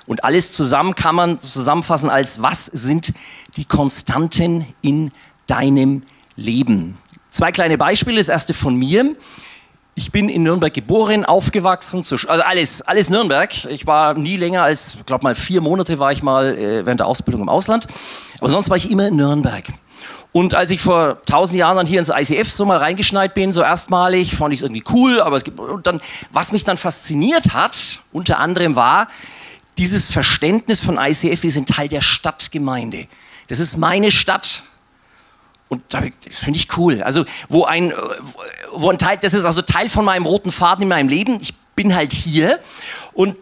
[0.08, 3.14] Und alles zusammen kann man zusammenfassen als, was sind
[3.58, 5.12] die Konstanten in
[5.46, 6.02] deinem
[6.36, 6.98] Leben?
[7.30, 8.18] Zwei kleine Beispiele.
[8.18, 9.16] Das erste von mir.
[9.96, 13.66] Ich bin in Nürnberg geboren, aufgewachsen, also alles, alles Nürnberg.
[13.66, 17.02] Ich war nie länger als, ich glaube mal vier Monate war ich mal äh, während
[17.02, 17.88] der Ausbildung im Ausland.
[18.40, 19.66] Aber sonst war ich immer in Nürnberg.
[20.32, 23.62] Und als ich vor tausend Jahren dann hier ins ICF so mal reingeschneit bin, so
[23.62, 25.20] erstmalig, fand ich es irgendwie cool.
[25.20, 26.02] Aber es gibt, und dann,
[26.32, 29.10] was mich dann fasziniert hat, unter anderem war
[29.78, 33.08] dieses Verständnis von ICF, wir sind Teil der Stadtgemeinde.
[33.48, 34.64] Das ist meine Stadt.
[35.72, 37.02] Und das finde ich cool.
[37.02, 37.94] Also, wo ein,
[38.74, 41.38] wo ein Teil, das ist also Teil von meinem roten Faden in meinem Leben.
[41.40, 42.60] Ich bin halt hier
[43.14, 43.40] und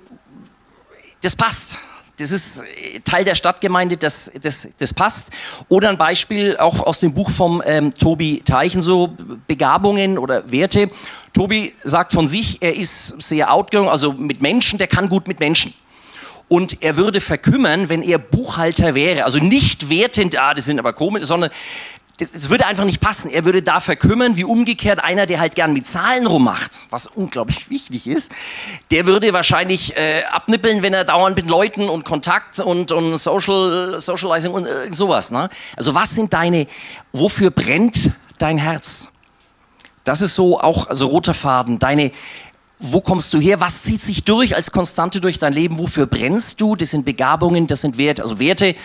[1.24, 1.80] das passt.
[2.18, 2.62] Das ist
[3.04, 5.30] Teil der Stadtgemeinde, das, das, das passt.
[5.70, 10.92] Oder ein Beispiel auch aus dem Buch vom ähm, Tobi Teichen, so Begabungen oder Werte.
[11.34, 15.40] Tobi sagt von sich, er ist sehr outgoing, also mit Menschen, der kann gut mit
[15.40, 15.74] Menschen
[16.50, 19.24] und er würde verkümmern, wenn er Buchhalter wäre.
[19.24, 21.52] Also nicht wertend, ah, das sind aber komisch, sondern
[22.20, 23.30] das, würde einfach nicht passen.
[23.30, 27.70] Er würde da verkümmern, wie umgekehrt einer, der halt gern mit Zahlen rummacht, was unglaublich
[27.70, 28.32] wichtig ist,
[28.92, 34.00] der würde wahrscheinlich äh, abnippeln, wenn er dauernd mit Leuten und Kontakt und, und Social,
[34.00, 35.32] Socializing und äh, sowas.
[35.32, 35.50] Ne?
[35.78, 36.68] Also was sind deine,
[37.14, 39.08] wofür brennt dein Herz?
[40.04, 41.80] Das ist so auch also roter Faden.
[41.80, 42.12] Deine,
[42.80, 43.60] wo kommst du her?
[43.60, 45.78] Was zieht sich durch als Konstante durch dein Leben?
[45.78, 46.76] Wofür brennst du?
[46.76, 48.76] Das sind Begabungen, das sind Werte, also Werte,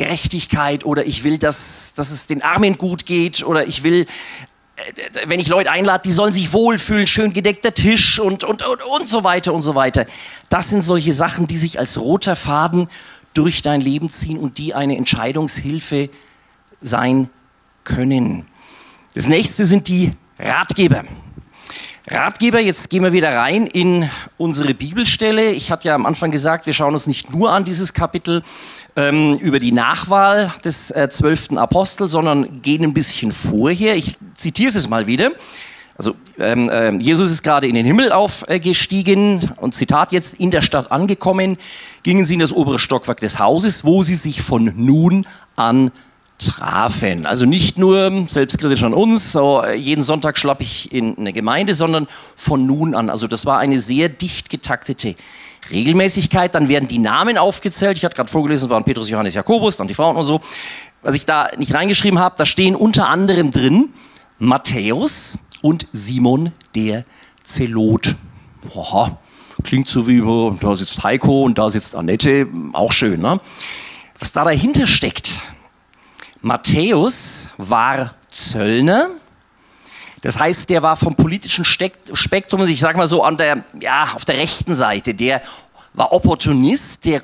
[0.00, 4.06] Gerechtigkeit oder ich will, dass, dass es den Armen gut geht oder ich will,
[4.76, 8.82] äh, wenn ich Leute einlade, die sollen sich wohlfühlen, schön gedeckter Tisch und, und, und,
[8.82, 10.06] und so weiter und so weiter.
[10.48, 12.88] Das sind solche Sachen, die sich als roter Faden
[13.34, 16.08] durch dein Leben ziehen und die eine Entscheidungshilfe
[16.80, 17.28] sein
[17.84, 18.46] können.
[19.12, 21.04] Das nächste sind die Ratgeber.
[22.08, 24.08] Ratgeber, jetzt gehen wir wieder rein in
[24.38, 25.50] unsere Bibelstelle.
[25.50, 28.42] Ich hatte ja am Anfang gesagt, wir schauen uns nicht nur an dieses Kapitel
[29.00, 33.96] ähm, über die Nachwahl des äh, zwölften äh, Apostels, sondern gehen ein bisschen vorher.
[33.96, 35.32] Ich zitiere es mal wieder.
[35.96, 40.62] Also ähm, äh, Jesus ist gerade in den Himmel aufgestiegen und Zitat jetzt, in der
[40.62, 41.58] Stadt angekommen,
[42.02, 45.90] gingen sie in das obere Stockwerk des Hauses, wo sie sich von nun an
[46.38, 47.26] trafen.
[47.26, 52.06] Also nicht nur selbstkritisch an uns, so jeden Sonntag schlapp ich in eine Gemeinde, sondern
[52.34, 53.10] von nun an.
[53.10, 55.16] Also das war eine sehr dicht getaktete
[55.70, 56.54] Regelmäßigkeit.
[56.54, 57.98] Dann werden die Namen aufgezählt.
[57.98, 60.40] Ich hatte gerade vorgelesen, waren Petrus, Johannes, Jakobus, dann die Frauen und so.
[61.02, 63.92] Was ich da nicht reingeschrieben habe, da stehen unter anderem drin
[64.38, 67.04] Matthäus und Simon der
[67.44, 68.16] Zelot.
[68.74, 69.18] Oha,
[69.62, 70.22] klingt so wie,
[70.60, 73.40] da sitzt Heiko und da sitzt Annette, auch schön, ne?
[74.18, 75.40] Was da dahinter steckt,
[76.42, 79.08] Matthäus war Zöllner.
[80.22, 84.24] Das heißt, der war vom politischen Spektrum, ich sage mal so, an der, ja, auf
[84.24, 85.14] der rechten Seite.
[85.14, 85.42] Der
[85.94, 87.22] war Opportunist, der,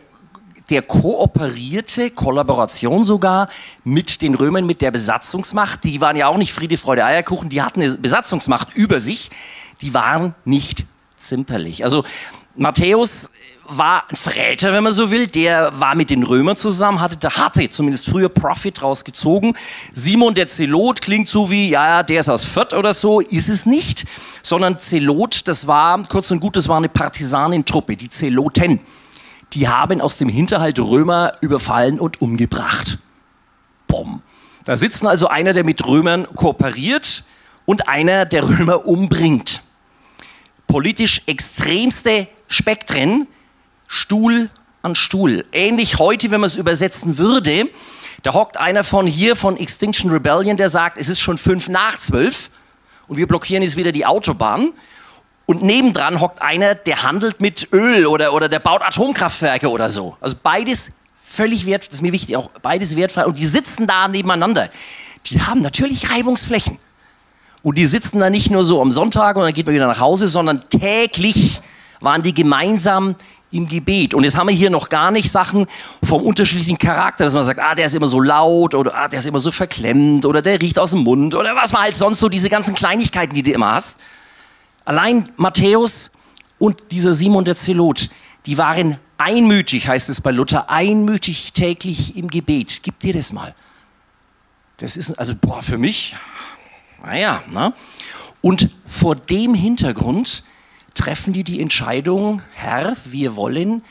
[0.71, 3.49] der kooperierte, Kollaboration sogar
[3.85, 5.85] mit den Römern, mit der Besatzungsmacht.
[5.85, 9.31] Die waren ja auch nicht Friede, Freude, Eierkuchen, die hatten eine Besatzungsmacht über sich.
[9.83, 11.85] Die waren nicht zimperlich.
[11.85, 12.05] Also
[12.57, 13.29] Matthäus
[13.69, 15.27] war ein Verräter, wenn man so will.
[15.27, 19.57] Der war mit den Römern zusammen, hatte, da hatte zumindest früher Profit rausgezogen.
[19.93, 23.67] Simon der Zelot klingt so wie, ja, der ist aus Fürth oder so, ist es
[23.67, 24.05] nicht.
[24.43, 28.81] Sondern Zelot, das war, kurz und gut, das war eine Partisanentruppe, die Zeloten.
[29.53, 32.99] Die haben aus dem Hinterhalt Römer überfallen und umgebracht.
[33.87, 34.23] Bom.
[34.65, 37.25] Da sitzen also einer, der mit Römern kooperiert
[37.67, 39.63] und einer, der Römer umbringt.
[40.67, 43.27] Politisch extremste Spektren,
[43.89, 44.51] Stuhl
[44.83, 45.45] an Stuhl.
[45.53, 47.69] Ähnlich heute, wenn man es übersetzen würde,
[48.23, 51.99] da hockt einer von hier, von Extinction Rebellion, der sagt, es ist schon fünf nach
[51.99, 52.51] zwölf
[53.09, 54.73] und wir blockieren jetzt wieder die Autobahn.
[55.47, 60.17] Und nebendran hockt einer, der handelt mit Öl oder, oder der baut Atomkraftwerke oder so.
[60.21, 60.91] Also beides
[61.23, 63.27] völlig wert, das ist mir wichtig, auch beides wertfrei.
[63.27, 64.71] Und die sitzen da nebeneinander.
[65.27, 66.79] Die haben natürlich Reibungsflächen.
[67.63, 70.01] Und die sitzen da nicht nur so am Sonntag und dann geht man wieder nach
[70.01, 71.61] Hause, sondern täglich
[72.07, 73.17] waren die gemeinsam
[73.51, 74.15] im Gebet.
[74.15, 75.67] Und jetzt haben wir hier noch gar nicht Sachen
[76.03, 79.19] vom unterschiedlichen Charakter, dass man sagt, ah, der ist immer so laut oder ah, der
[79.19, 82.21] ist immer so verklemmt oder der riecht aus dem Mund oder was man halt sonst
[82.21, 83.97] so, diese ganzen Kleinigkeiten, die du immer hast.
[84.85, 86.11] Allein Matthäus
[86.59, 88.09] und dieser Simon der Zelot,
[88.47, 92.81] die waren einmütig, heißt es bei Luther, einmütig täglich im Gebet.
[92.83, 93.55] Gib dir das mal.
[94.79, 96.17] Das ist, also, boah, für mich,
[97.05, 97.73] naja, ne?
[98.43, 100.45] Und vor dem Hintergrund
[100.97, 103.83] treffen die die Entscheidung, Herr, wir wollen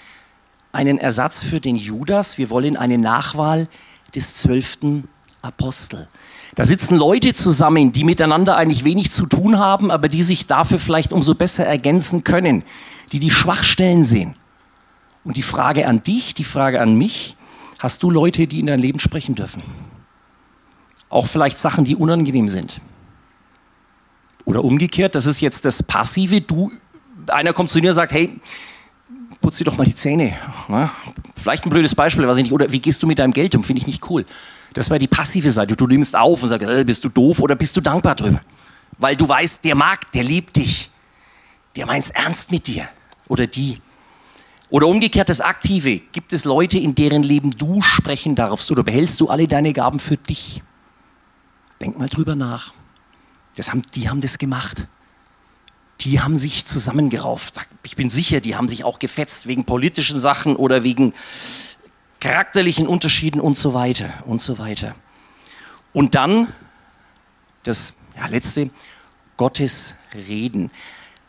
[0.72, 3.68] einen Ersatz für den Judas, wir wollen eine Nachwahl
[4.14, 5.08] des zwölften
[5.42, 6.08] Apostel.
[6.56, 10.78] Da sitzen Leute zusammen, die miteinander eigentlich wenig zu tun haben, aber die sich dafür
[10.78, 12.64] vielleicht umso besser ergänzen können,
[13.12, 14.34] die die Schwachstellen sehen.
[15.24, 17.36] Und die Frage an dich, die Frage an mich,
[17.80, 19.64] hast du Leute, die in dein Leben sprechen dürfen?
[21.10, 22.82] Auch vielleicht Sachen, die unangenehm sind.
[24.46, 26.72] Oder umgekehrt, das ist jetzt das Passive, du
[27.30, 28.40] einer kommt zu dir und sagt, hey,
[29.42, 30.36] putz dir doch mal die Zähne.
[30.68, 30.90] Ne?
[31.36, 32.54] Vielleicht ein blödes Beispiel, weiß ich nicht.
[32.54, 33.64] Oder wie gehst du mit deinem Geld um?
[33.64, 34.26] Finde ich nicht cool.
[34.74, 35.76] Das wäre die passive Seite.
[35.76, 38.42] Du nimmst auf und sagst, äh, bist du doof oder bist du dankbar drüber?
[38.98, 40.90] Weil du weißt, der mag, der liebt dich.
[41.76, 42.88] Der meint es ernst mit dir.
[43.28, 43.80] Oder die.
[44.70, 46.00] Oder umgekehrt das Aktive.
[46.12, 50.00] Gibt es Leute, in deren Leben du sprechen darfst oder behältst du alle deine Gaben
[50.00, 50.64] für dich?
[51.82, 52.74] Denk mal drüber nach.
[53.56, 54.88] Das haben, die haben das gemacht
[56.06, 57.60] die haben sich zusammengerauft.
[57.84, 61.14] Ich bin sicher, die haben sich auch gefetzt wegen politischen Sachen oder wegen
[62.20, 64.96] charakterlichen Unterschieden und so weiter und so weiter.
[65.94, 66.54] Und dann
[67.64, 68.70] das ja, letzte,
[69.36, 70.72] Gottes Reden.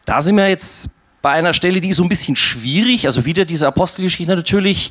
[0.05, 0.89] Da sind wir jetzt
[1.23, 3.07] bei einer Stelle, die ist so ein bisschen schwierig.
[3.07, 4.91] Also wieder diese Apostelgeschichte natürlich.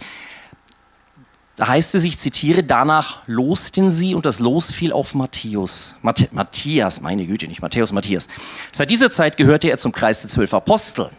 [1.55, 5.95] Da heißt es, ich zitiere, danach losten sie und das Los fiel auf Matthäus.
[6.01, 8.27] Matt Matthias, meine Güte, nicht Matthäus, Matthias.
[8.73, 11.09] Seit dieser Zeit gehörte er zum Kreis der zwölf Apostel.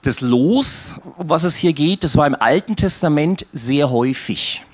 [0.00, 4.64] Das Los, um was es hier geht, das war im Alten Testament sehr häufig.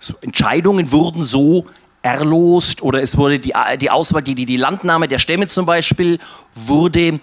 [0.00, 1.66] So, Entscheidungen wurden so
[2.02, 6.18] erlost oder es wurde die, die Auswahl, die, die Landnahme der Stämme zum Beispiel,
[6.54, 7.20] wurde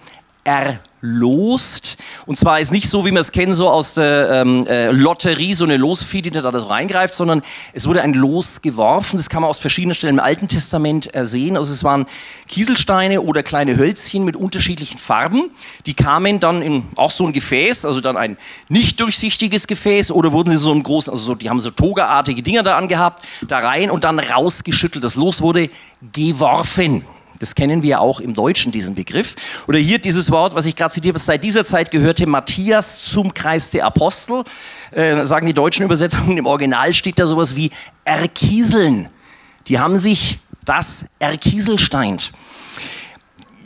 [0.48, 1.96] erlost.
[2.26, 5.54] Und zwar ist nicht so, wie wir es kennen, so aus der ähm, äh, Lotterie,
[5.54, 9.16] so eine Losfee, die da so reingreift, sondern es wurde ein Los geworfen.
[9.16, 11.56] Das kann man aus verschiedenen Stellen im Alten Testament sehen.
[11.56, 12.06] Also es waren
[12.48, 15.50] Kieselsteine oder kleine Hölzchen mit unterschiedlichen Farben.
[15.86, 18.36] Die kamen dann in auch so ein Gefäß, also dann ein
[18.68, 22.42] nicht durchsichtiges Gefäß oder wurden sie so einen großen, also so, die haben so togaartige
[22.42, 25.04] Dinger da angehabt, da rein und dann rausgeschüttelt.
[25.04, 25.68] Das Los wurde
[26.12, 27.04] geworfen.
[27.38, 29.36] Das kennen wir auch im Deutschen, diesen Begriff.
[29.66, 33.32] Oder hier dieses Wort, was ich gerade zitiert habe, seit dieser Zeit gehörte Matthias zum
[33.32, 34.42] Kreis der Apostel.
[34.90, 37.70] Äh, sagen die deutschen Übersetzungen, im Original steht da sowas wie
[38.04, 39.08] erkieseln.
[39.68, 42.32] Die haben sich das erkieselsteint.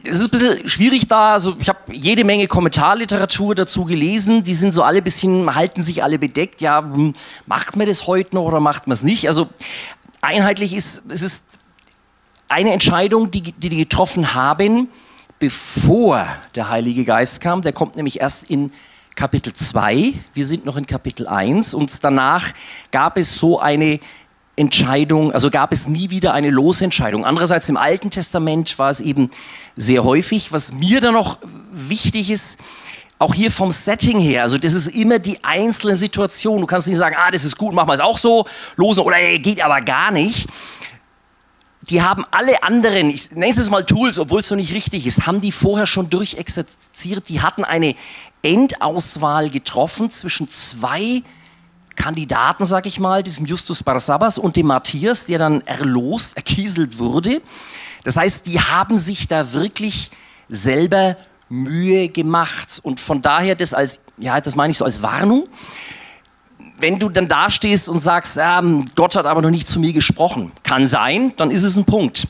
[0.04, 4.54] Es ist ein bisschen schwierig da, also ich habe jede Menge Kommentarliteratur dazu gelesen, die
[4.54, 7.12] sind so alle ein bisschen, halten sich alle bedeckt, ja, hm,
[7.46, 9.28] macht man das heute noch oder macht man es nicht?
[9.28, 9.48] Also
[10.20, 11.44] einheitlich ist, es ist
[12.52, 14.88] eine Entscheidung, die, die die getroffen haben,
[15.38, 17.62] bevor der Heilige Geist kam.
[17.62, 18.72] Der kommt nämlich erst in
[19.16, 20.12] Kapitel 2.
[20.34, 22.50] Wir sind noch in Kapitel 1 und danach
[22.90, 24.00] gab es so eine
[24.54, 27.24] Entscheidung, also gab es nie wieder eine Losentscheidung.
[27.24, 29.30] Andererseits im Alten Testament war es eben
[29.76, 30.52] sehr häufig.
[30.52, 31.38] Was mir da noch
[31.72, 32.58] wichtig ist,
[33.18, 36.60] auch hier vom Setting her, also das ist immer die einzelne Situation.
[36.60, 39.16] Du kannst nicht sagen, ah, das ist gut, machen wir es auch so, losen oder
[39.16, 40.48] ey, geht aber gar nicht
[41.92, 45.26] die haben alle anderen, ich nenne es mal Tools, obwohl es so nicht richtig ist,
[45.26, 47.28] haben die vorher schon durchexerziert.
[47.28, 47.94] Die hatten eine
[48.42, 51.22] Endauswahl getroffen zwischen zwei
[51.94, 57.42] Kandidaten, sag ich mal, diesem Justus Barsabas und dem Matthias, der dann erlost, erkieselt wurde.
[58.04, 60.10] Das heißt, die haben sich da wirklich
[60.48, 61.18] selber
[61.50, 65.46] Mühe gemacht und von daher das als, ja, das meine ich so als Warnung
[66.82, 68.62] wenn du dann dastehst und sagst, ja,
[68.96, 72.26] Gott hat aber noch nicht zu mir gesprochen, kann sein, dann ist es ein Punkt.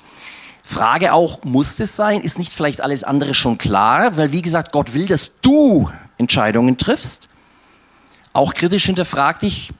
[0.62, 2.21] Frage auch, muss das sein?
[2.21, 4.17] Ist nicht vielleicht alles andere schon klar?
[4.17, 7.29] Weil wie gesagt, Gott will, dass du Entscheidungen triffst.
[8.33, 9.73] Auch kritisch hinterfrag dich,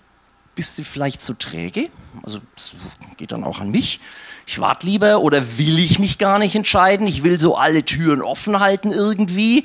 [0.55, 1.89] bist du vielleicht zu träge?
[2.23, 2.73] Also das
[3.17, 4.01] geht dann auch an mich.
[4.47, 7.07] Ich warte lieber oder will ich mich gar nicht entscheiden?
[7.07, 9.65] Ich will so alle Türen offen halten irgendwie.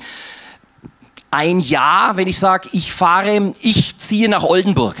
[1.30, 4.96] Ein Ja, wenn ich sage, ich fahre, ich ziehe nach Oldenburg.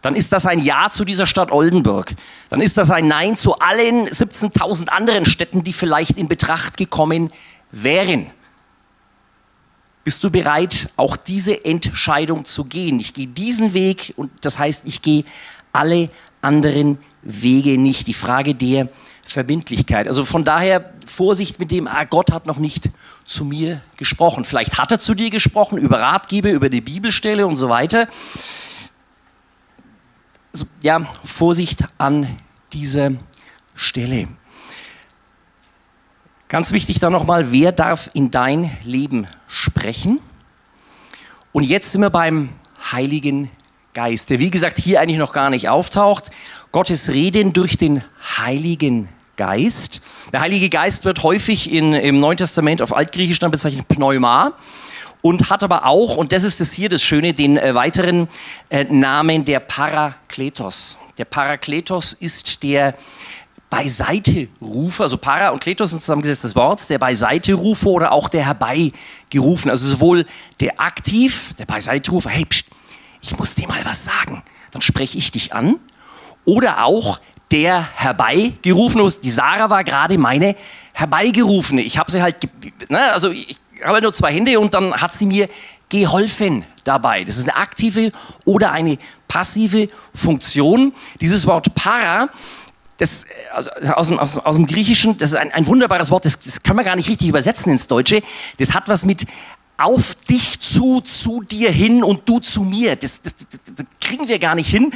[0.00, 2.14] Dann ist das ein Ja zu dieser Stadt Oldenburg.
[2.48, 7.30] Dann ist das ein Nein zu allen 17.000 anderen Städten, die vielleicht in Betracht gekommen
[7.70, 8.30] wären.
[10.02, 12.98] Bist du bereit, auch diese Entscheidung zu gehen?
[12.98, 15.24] Ich gehe diesen Weg und das heißt, ich gehe
[15.72, 18.08] alle anderen Wege nicht.
[18.08, 18.88] Die Frage der
[19.32, 20.06] Verbindlichkeit.
[20.06, 22.90] Also von daher Vorsicht mit dem, ah, Gott hat noch nicht
[23.24, 24.44] zu mir gesprochen.
[24.44, 28.08] Vielleicht hat er zu dir gesprochen über Ratgeber, über die Bibelstelle und so weiter.
[30.52, 32.28] Also, ja, Vorsicht an
[32.72, 33.12] dieser
[33.74, 34.28] Stelle.
[36.48, 40.20] Ganz wichtig dann nochmal, wer darf in dein Leben sprechen?
[41.52, 42.50] Und jetzt sind wir beim
[42.92, 43.50] Heiligen
[43.94, 46.30] Geist, der wie gesagt hier eigentlich noch gar nicht auftaucht.
[46.70, 48.02] Gottes Reden durch den
[48.38, 50.00] Heiligen Geist.
[50.32, 54.52] Der Heilige Geist wird häufig in, im Neuen Testament auf Altgriechisch dann bezeichnet Pneuma
[55.22, 58.28] und hat aber auch, und das ist das hier das Schöne, den äh, weiteren
[58.68, 60.98] äh, Namen der Parakletos.
[61.18, 62.94] Der Parakletos ist der
[63.70, 69.70] Beiseiterufer, also Para und Kletos sind zusammengesetztes Wort, der Beiseiterufer oder auch der Herbeigerufen.
[69.70, 70.26] Also sowohl
[70.60, 72.66] der Aktiv, der Beiseiterufer, hey, pst,
[73.22, 74.42] ich muss dir mal was sagen,
[74.72, 75.78] dann spreche ich dich an.
[76.44, 77.18] Oder auch
[77.52, 80.56] der Herbeigerufene, die Sarah war gerade meine
[80.94, 81.82] Herbeigerufene.
[81.82, 82.38] Ich habe sie halt,
[82.88, 85.48] ne, also ich habe nur zwei Hände und dann hat sie mir
[85.90, 87.24] geholfen dabei.
[87.24, 88.10] Das ist eine aktive
[88.46, 90.94] oder eine passive Funktion.
[91.20, 92.30] Dieses Wort para,
[92.96, 96.38] das, also aus, dem, aus, aus, dem Griechischen, das ist ein, ein wunderbares Wort, das,
[96.40, 98.22] das können wir gar nicht richtig übersetzen ins Deutsche.
[98.58, 99.26] Das hat was mit
[99.76, 102.96] auf dich zu, zu dir hin und du zu mir.
[102.96, 103.34] Das, das,
[103.74, 104.92] das kriegen wir gar nicht hin.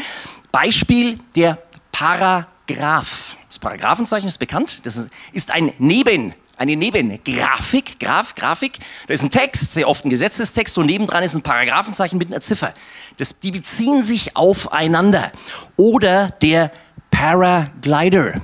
[0.52, 1.58] Beispiel der
[1.98, 3.36] Paragraph.
[3.48, 4.84] Das Paragraphenzeichen ist bekannt.
[4.84, 5.00] Das
[5.32, 8.78] ist ein Neben, eine Nebengrafik, Graph, Grafik.
[9.06, 12.42] Da ist ein Text, sehr oft ein Gesetzestext und nebendran ist ein Paragraphenzeichen mit einer
[12.42, 12.74] Ziffer.
[13.16, 15.32] Das, die beziehen sich aufeinander.
[15.76, 16.70] Oder der
[17.10, 18.42] Paraglider.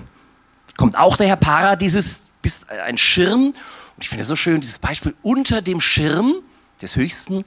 [0.78, 3.54] Kommt auch daher Para, dieses, bist ein Schirm und
[3.98, 6.36] ich finde es so schön, dieses Beispiel, unter dem Schirm
[6.80, 7.44] des Höchsten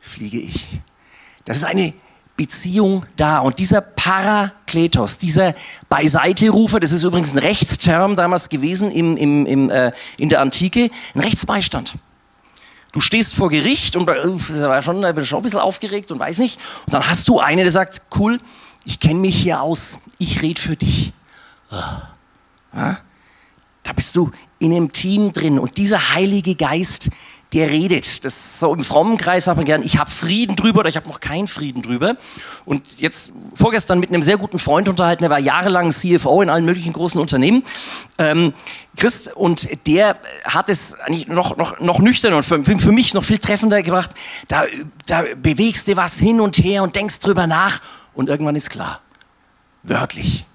[0.00, 0.80] fliege ich.
[1.44, 1.94] Das ist eine
[2.38, 3.40] Beziehung da.
[3.40, 5.54] Und dieser Parakletos, dieser
[5.90, 10.88] Beiseiterufer, das ist übrigens ein Rechtsterm damals gewesen im, im, im, äh, in der Antike,
[11.14, 11.96] ein Rechtsbeistand.
[12.92, 16.18] Du stehst vor Gericht und äh, das war schon, bin schon ein bisschen aufgeregt und
[16.18, 16.58] weiß nicht.
[16.86, 18.38] Und dann hast du eine, der sagt, cool,
[18.84, 21.12] ich kenne mich hier aus, ich rede für dich.
[22.72, 22.98] Ja?
[23.82, 27.10] Da bist du in einem Team drin und dieser Heilige Geist,
[27.52, 28.24] der redet.
[28.24, 30.96] Das ist so im frommen Kreis sagt man gern, ich habe Frieden drüber oder ich
[30.96, 32.16] habe noch keinen Frieden drüber.
[32.64, 36.64] Und jetzt vorgestern mit einem sehr guten Freund unterhalten, der war jahrelang CFO in allen
[36.64, 37.64] möglichen großen Unternehmen.
[38.18, 38.52] Ähm,
[38.96, 43.24] Christ, und der hat es eigentlich noch, noch, noch nüchtern und für, für mich noch
[43.24, 44.10] viel treffender gebracht.
[44.48, 44.64] Da,
[45.06, 47.80] da bewegst du was hin und her und denkst drüber nach
[48.14, 49.00] und irgendwann ist klar.
[49.84, 50.46] Wörtlich.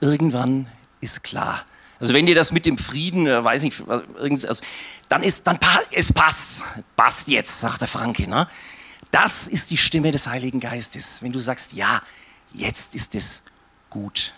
[0.00, 0.66] Irgendwann
[1.00, 1.64] ist klar.
[2.02, 4.60] Also wenn dir das mit dem Frieden, äh, weiß nicht, also,
[5.08, 5.56] dann ist, dann
[5.92, 6.64] es passt,
[6.96, 8.28] passt jetzt, sagt der Franke.
[8.28, 8.48] Ne?
[9.12, 11.22] Das ist die Stimme des Heiligen Geistes.
[11.22, 12.02] Wenn du sagst, ja,
[12.54, 13.44] jetzt ist es
[13.88, 14.34] gut.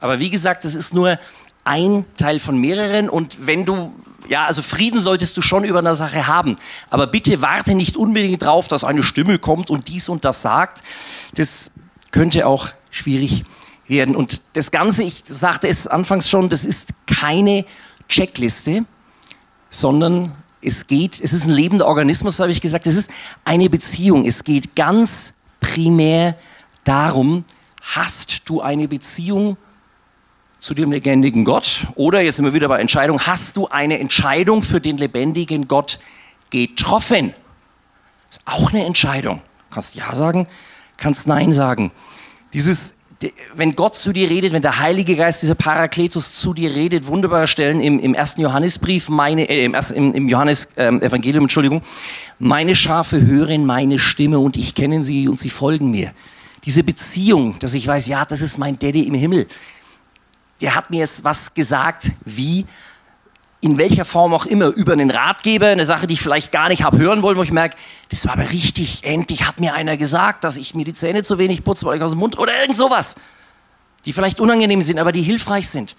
[0.00, 1.18] Aber wie gesagt, das ist nur
[1.62, 3.92] ein Teil von mehreren und wenn du,
[4.26, 6.56] ja, also Frieden solltest du schon über eine Sache haben,
[6.88, 10.82] aber bitte warte nicht unbedingt drauf, dass eine Stimme kommt und dies und das sagt.
[11.34, 11.70] Das
[12.12, 13.57] könnte auch schwierig sein
[13.88, 14.16] werden.
[14.16, 17.64] Und das Ganze, ich sagte es anfangs schon, das ist keine
[18.08, 18.84] Checkliste,
[19.70, 23.10] sondern es geht, es ist ein lebender Organismus, habe ich gesagt, es ist
[23.44, 24.26] eine Beziehung.
[24.26, 26.36] Es geht ganz primär
[26.84, 27.44] darum,
[27.82, 29.56] hast du eine Beziehung
[30.60, 31.86] zu dem lebendigen Gott?
[31.94, 35.98] Oder, jetzt sind wir wieder bei Entscheidung, hast du eine Entscheidung für den lebendigen Gott
[36.50, 37.34] getroffen?
[38.26, 39.42] Das ist auch eine Entscheidung.
[39.68, 40.46] Du kannst Ja sagen,
[40.96, 41.92] kannst Nein sagen.
[42.52, 42.94] Dieses
[43.54, 47.48] wenn Gott zu dir redet, wenn der Heilige Geist, dieser Parakletus zu dir redet, wunderbare
[47.48, 51.82] Stellen im, im ersten Johannesbrief, meine, äh, im, im, im Johannes ähm, Evangelium, Entschuldigung,
[52.38, 56.12] meine Schafe hören meine Stimme und ich kenne sie und sie folgen mir.
[56.64, 59.46] Diese Beziehung, dass ich weiß, ja, das ist mein Daddy im Himmel.
[60.60, 62.66] Der hat mir jetzt was gesagt, wie
[63.60, 66.84] in welcher Form auch immer, über einen Ratgeber, eine Sache, die ich vielleicht gar nicht
[66.84, 67.76] habe hören wollen, wo ich merke,
[68.08, 71.38] das war aber richtig, endlich hat mir einer gesagt, dass ich mir die Zähne zu
[71.38, 73.16] wenig putze, weil ich aus dem Mund, oder irgend sowas,
[74.04, 75.96] die vielleicht unangenehm sind, aber die hilfreich sind.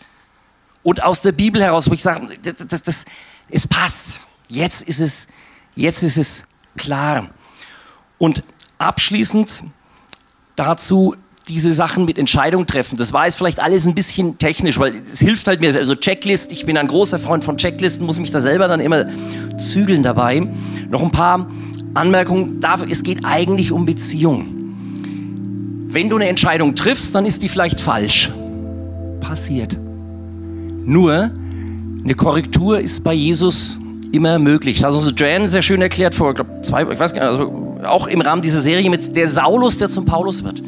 [0.83, 3.05] Und aus der Bibel heraus, wo ich sage, das, das, das,
[3.49, 5.27] es passt, jetzt ist es,
[5.75, 6.43] jetzt ist es
[6.77, 7.29] klar.
[8.17, 8.43] Und
[8.77, 9.63] abschließend
[10.55, 11.15] dazu
[11.49, 12.97] diese Sachen mit Entscheidung treffen.
[12.97, 15.75] Das war jetzt vielleicht alles ein bisschen technisch, weil es hilft halt mir.
[15.75, 19.05] Also Checklist, ich bin ein großer Freund von Checklisten, muss mich da selber dann immer
[19.57, 20.47] zügeln dabei.
[20.89, 21.47] Noch ein paar
[21.95, 24.55] Anmerkung, es geht eigentlich um Beziehung.
[25.87, 28.31] Wenn du eine Entscheidung triffst, dann ist die vielleicht falsch.
[29.19, 29.75] Passiert.
[30.85, 31.31] Nur,
[32.03, 33.79] eine Korrektur ist bei Jesus
[34.11, 34.79] immer möglich.
[34.79, 37.39] Das hat uns Joanne sehr schön erklärt vor, ich glaube, zwei, ich weiß gar nicht,
[37.39, 40.61] also auch im Rahmen dieser Serie mit der Saulus, der zum Paulus wird.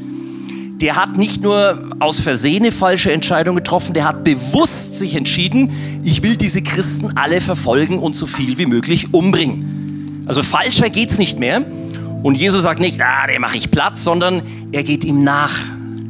[0.81, 6.01] Der hat nicht nur aus Versehen eine falsche Entscheidung getroffen, der hat bewusst sich entschieden,
[6.03, 10.23] ich will diese Christen alle verfolgen und so viel wie möglich umbringen.
[10.25, 11.63] Also falscher geht's nicht mehr.
[12.23, 15.53] Und Jesus sagt nicht, ah, der mache ich Platz, sondern er geht ihm nach.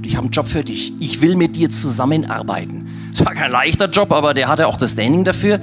[0.04, 0.94] Ich habe einen Job für dich.
[1.00, 2.88] Ich will mit dir zusammenarbeiten.
[3.14, 5.60] Es war kein leichter Job, aber der hatte auch das Standing dafür.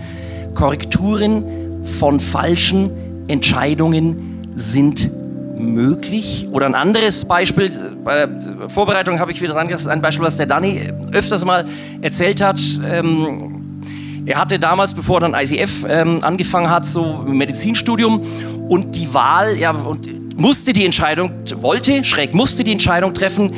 [0.55, 2.91] Korrekturen von falschen
[3.29, 5.11] Entscheidungen sind
[5.59, 6.47] möglich.
[6.51, 7.71] Oder ein anderes Beispiel,
[8.05, 11.65] bei der Vorbereitung habe ich wieder dran ein Beispiel, was der Danny öfters mal
[12.01, 12.61] erzählt hat.
[12.85, 13.83] Ähm,
[14.27, 18.21] er hatte damals, bevor er dann ICF ähm, angefangen hat, so Medizinstudium
[18.69, 23.53] und die Wahl, ja, und musste die Entscheidung, wollte, schräg musste die Entscheidung treffen,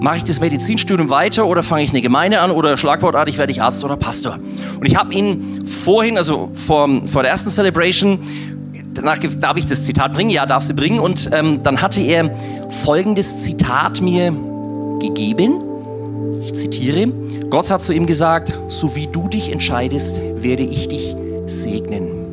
[0.00, 3.62] mache ich das Medizinstudium weiter oder fange ich eine Gemeinde an oder schlagwortartig werde ich
[3.62, 4.38] Arzt oder Pastor.
[4.78, 8.20] Und ich habe ihn vorhin, also vor, vor der ersten Celebration,
[8.94, 10.30] danach darf ich das Zitat bringen?
[10.30, 10.98] Ja, darfst du bringen.
[10.98, 12.34] Und ähm, dann hatte er
[12.84, 14.32] folgendes Zitat mir
[15.00, 15.60] gegeben.
[16.42, 17.08] Ich zitiere.
[17.50, 21.14] Gott hat zu ihm gesagt, so wie du dich entscheidest, werde ich dich
[21.46, 22.24] segnen.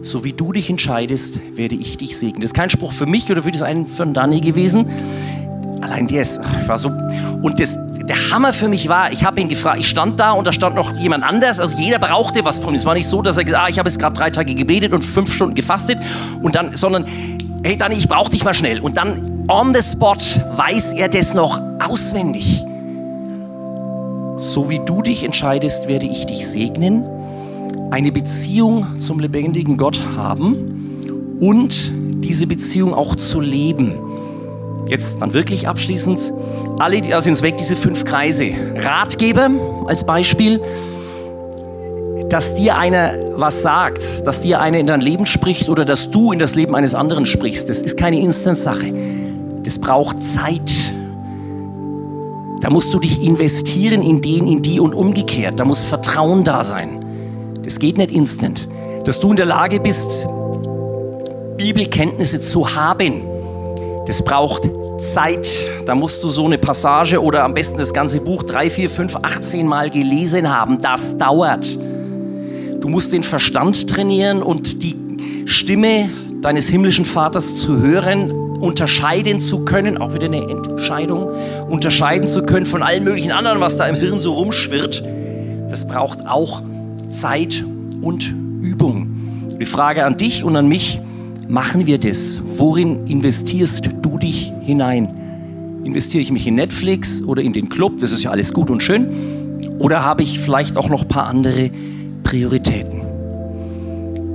[0.00, 2.42] So wie du dich entscheidest, werde ich dich segnen.
[2.42, 4.88] Das ist kein Spruch für mich oder für das einen von Danny gewesen.
[5.80, 6.88] Allein der ist, ich war so.
[6.88, 7.78] Und das,
[8.08, 10.76] der Hammer für mich war, ich habe ihn gefragt, ich stand da und da stand
[10.76, 12.76] noch jemand anders, also jeder brauchte was von mir.
[12.76, 14.92] Es war nicht so, dass er gesagt ah, ich habe jetzt gerade drei Tage gebetet
[14.92, 15.98] und fünf Stunden gefastet
[16.42, 17.04] und dann, sondern,
[17.64, 18.80] hey Dani, ich brauche dich mal schnell.
[18.80, 20.16] Und dann on the spot
[20.56, 22.64] weiß er das noch auswendig.
[24.36, 27.04] So wie du dich entscheidest, werde ich dich segnen,
[27.90, 31.92] eine Beziehung zum lebendigen Gott haben und
[32.22, 33.94] diese Beziehung auch zu leben
[34.88, 36.32] jetzt dann wirklich abschließend,
[36.78, 38.50] alle die sind weg, diese fünf Kreise.
[38.76, 39.50] Ratgeber
[39.86, 40.60] als Beispiel,
[42.28, 46.32] dass dir einer was sagt, dass dir einer in dein Leben spricht oder dass du
[46.32, 48.92] in das Leben eines anderen sprichst, das ist keine Instant-Sache.
[49.62, 50.70] Das braucht Zeit.
[52.60, 55.60] Da musst du dich investieren in den, in die und umgekehrt.
[55.60, 57.04] Da muss Vertrauen da sein.
[57.62, 58.68] Das geht nicht instant.
[59.04, 60.26] Dass du in der Lage bist,
[61.56, 63.22] Bibelkenntnisse zu haben,
[64.06, 65.48] das braucht Zeit.
[65.86, 69.16] Da musst du so eine Passage oder am besten das ganze Buch drei, vier, fünf,
[69.16, 70.78] 18 Mal gelesen haben.
[70.78, 71.78] Das dauert.
[72.80, 74.96] Du musst den Verstand trainieren und die
[75.46, 76.08] Stimme
[76.42, 81.30] deines himmlischen Vaters zu hören, unterscheiden zu können, auch wieder eine Entscheidung,
[81.68, 85.02] unterscheiden zu können von allen möglichen anderen, was da im Hirn so rumschwirrt.
[85.68, 86.62] Das braucht auch
[87.08, 87.64] Zeit
[88.00, 89.08] und Übung.
[89.60, 91.00] Die Frage an dich und an mich,
[91.48, 92.40] machen wir das?
[92.44, 95.82] Worin investierst du dich hinein?
[95.84, 98.00] Investiere ich mich in Netflix oder in den Club?
[98.00, 99.08] Das ist ja alles gut und schön.
[99.78, 101.70] Oder habe ich vielleicht auch noch ein paar andere
[102.22, 103.02] Prioritäten?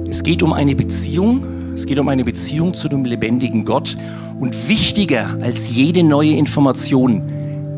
[0.09, 1.73] Es geht um eine Beziehung.
[1.73, 3.97] Es geht um eine Beziehung zu dem lebendigen Gott.
[4.39, 7.23] Und wichtiger als jede neue Information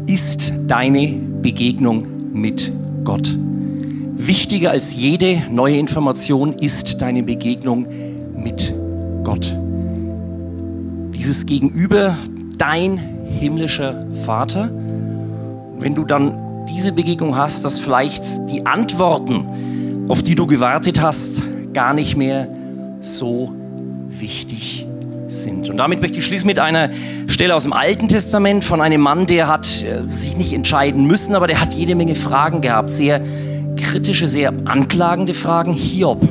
[0.07, 2.71] ist deine Begegnung mit
[3.03, 3.37] Gott.
[4.15, 7.87] Wichtiger als jede neue Information ist deine Begegnung
[8.35, 8.73] mit
[9.23, 9.57] Gott.
[11.13, 12.17] Dieses Gegenüber,
[12.57, 12.99] dein
[13.39, 14.69] himmlischer Vater.
[15.79, 21.41] Wenn du dann diese Begegnung hast, dass vielleicht die Antworten, auf die du gewartet hast,
[21.73, 22.47] gar nicht mehr
[22.99, 23.51] so
[24.07, 24.87] wichtig
[25.27, 25.69] sind.
[25.69, 26.89] Und damit möchte ich schließen mit einer
[27.27, 31.35] Stelle aus dem Alten Testament von einem Mann, der hat äh, sich nicht entscheiden müssen,
[31.35, 33.21] aber der hat jede Menge Fragen gehabt, sehr
[33.75, 35.73] kritische, sehr anklagende Fragen.
[35.73, 36.21] Hiob,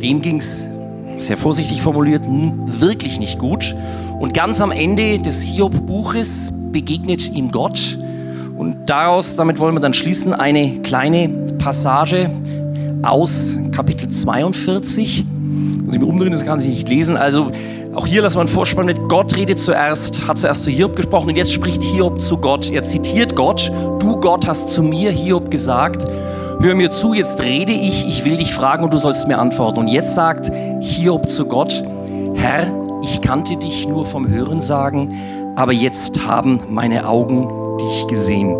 [0.00, 0.61] dem ging es
[1.26, 3.74] sehr vorsichtig formuliert, wirklich nicht gut.
[4.18, 7.98] Und ganz am Ende des Hiob-Buches begegnet ihm Gott.
[8.56, 12.30] Und daraus, damit wollen wir dann schließen, eine kleine Passage
[13.02, 15.24] aus Kapitel 42.
[15.84, 17.16] Muss ich mir umdrehen, das kann ich nicht lesen.
[17.16, 17.50] Also
[17.94, 19.08] auch hier lassen wir einen Vorspann mit.
[19.08, 22.70] Gott redet zuerst, hat zuerst zu Hiob gesprochen und jetzt spricht Hiob zu Gott.
[22.70, 23.70] Er zitiert Gott.
[23.98, 26.06] Du Gott hast zu mir, Hiob, gesagt
[26.62, 29.80] hör mir zu, jetzt rede ich, ich will dich fragen und du sollst mir antworten.
[29.80, 30.50] Und jetzt sagt
[30.80, 31.82] Hiob zu Gott,
[32.34, 32.66] Herr,
[33.02, 35.16] ich kannte dich nur vom Hören sagen,
[35.56, 37.48] aber jetzt haben meine Augen
[37.78, 38.56] dich gesehen.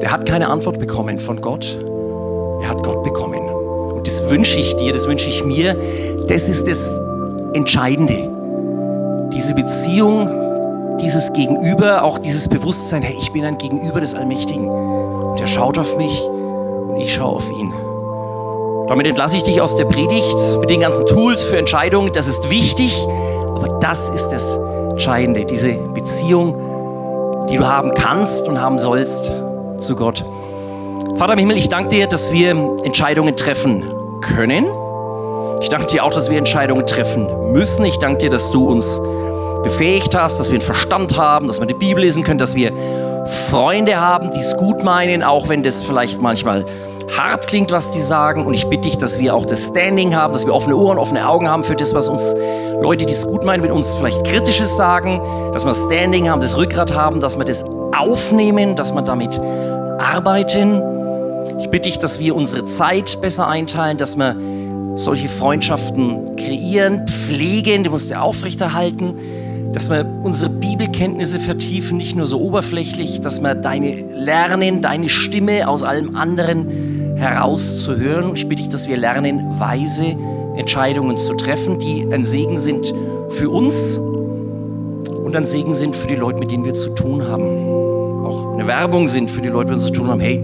[0.00, 1.78] Der hat keine Antwort bekommen von Gott,
[2.62, 3.48] er hat Gott bekommen.
[3.94, 5.76] Und das wünsche ich dir, das wünsche ich mir,
[6.26, 6.92] das ist das
[7.54, 8.30] Entscheidende.
[9.32, 10.28] Diese Beziehung,
[11.00, 14.68] dieses Gegenüber, auch dieses Bewusstsein, hey, ich bin ein Gegenüber des Allmächtigen.
[14.68, 16.28] Und er schaut auf mich
[17.02, 17.74] ich schaue auf ihn.
[18.88, 22.12] Damit entlasse ich dich aus der Predigt mit den ganzen Tools für Entscheidungen.
[22.12, 23.06] Das ist wichtig,
[23.54, 24.58] aber das ist das
[24.90, 29.32] Entscheidende, diese Beziehung, die du haben kannst und haben sollst
[29.78, 30.24] zu Gott.
[31.16, 32.50] Vater im Himmel, ich danke dir, dass wir
[32.84, 33.84] Entscheidungen treffen
[34.20, 34.66] können.
[35.60, 37.84] Ich danke dir auch, dass wir Entscheidungen treffen müssen.
[37.84, 39.00] Ich danke dir, dass du uns
[39.62, 42.72] befähigt hast, dass wir einen Verstand haben, dass wir die Bibel lesen können, dass wir
[43.50, 46.64] Freunde haben, die es gut meinen, auch wenn das vielleicht manchmal
[47.16, 48.46] hart klingt, was die sagen.
[48.46, 51.28] Und ich bitte dich, dass wir auch das Standing haben, dass wir offene Ohren, offene
[51.28, 52.34] Augen haben für das, was uns
[52.80, 55.20] Leute, die es gut meinen, mit uns vielleicht Kritisches sagen,
[55.52, 57.64] dass wir Standing haben, das Rückgrat haben, dass wir das
[57.96, 59.40] aufnehmen, dass wir damit
[59.98, 60.82] arbeiten.
[61.58, 64.36] Ich bitte dich, dass wir unsere Zeit besser einteilen, dass wir
[64.94, 69.16] solche Freundschaften kreieren, pflegen, die musst du aufrechterhalten,
[69.72, 75.68] dass wir unsere Bibelkenntnisse vertiefen, nicht nur so oberflächlich, dass wir deine lernen, deine Stimme
[75.68, 78.32] aus allem anderen herauszuhören.
[78.34, 80.16] Ich bitte dich, dass wir lernen, weise
[80.56, 82.92] Entscheidungen zu treffen, die ein Segen sind
[83.28, 88.26] für uns und ein Segen sind für die Leute, mit denen wir zu tun haben.
[88.26, 90.20] Auch eine Werbung sind für die Leute, mit denen wir zu tun haben.
[90.20, 90.42] Hey,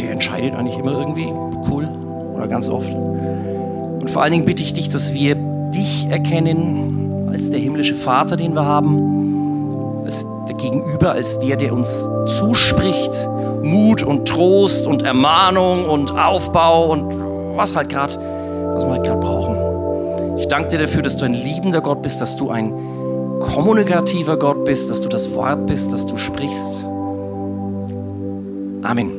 [0.00, 1.28] der entscheidet eigentlich immer irgendwie
[1.70, 1.88] cool
[2.34, 2.92] oder ganz oft.
[2.92, 5.34] Und vor allen Dingen bitte ich dich, dass wir
[5.72, 6.97] dich erkennen
[7.38, 13.28] als der himmlische Vater, den wir haben, als der Gegenüber, als der, der uns zuspricht,
[13.62, 17.14] Mut und Trost und Ermahnung und Aufbau und
[17.56, 18.16] was halt gerade,
[18.74, 19.56] was wir halt gerade brauchen.
[20.36, 22.74] Ich danke dir dafür, dass du ein liebender Gott bist, dass du ein
[23.38, 26.84] kommunikativer Gott bist, dass du das Wort bist, dass du sprichst.
[28.82, 29.17] Amen.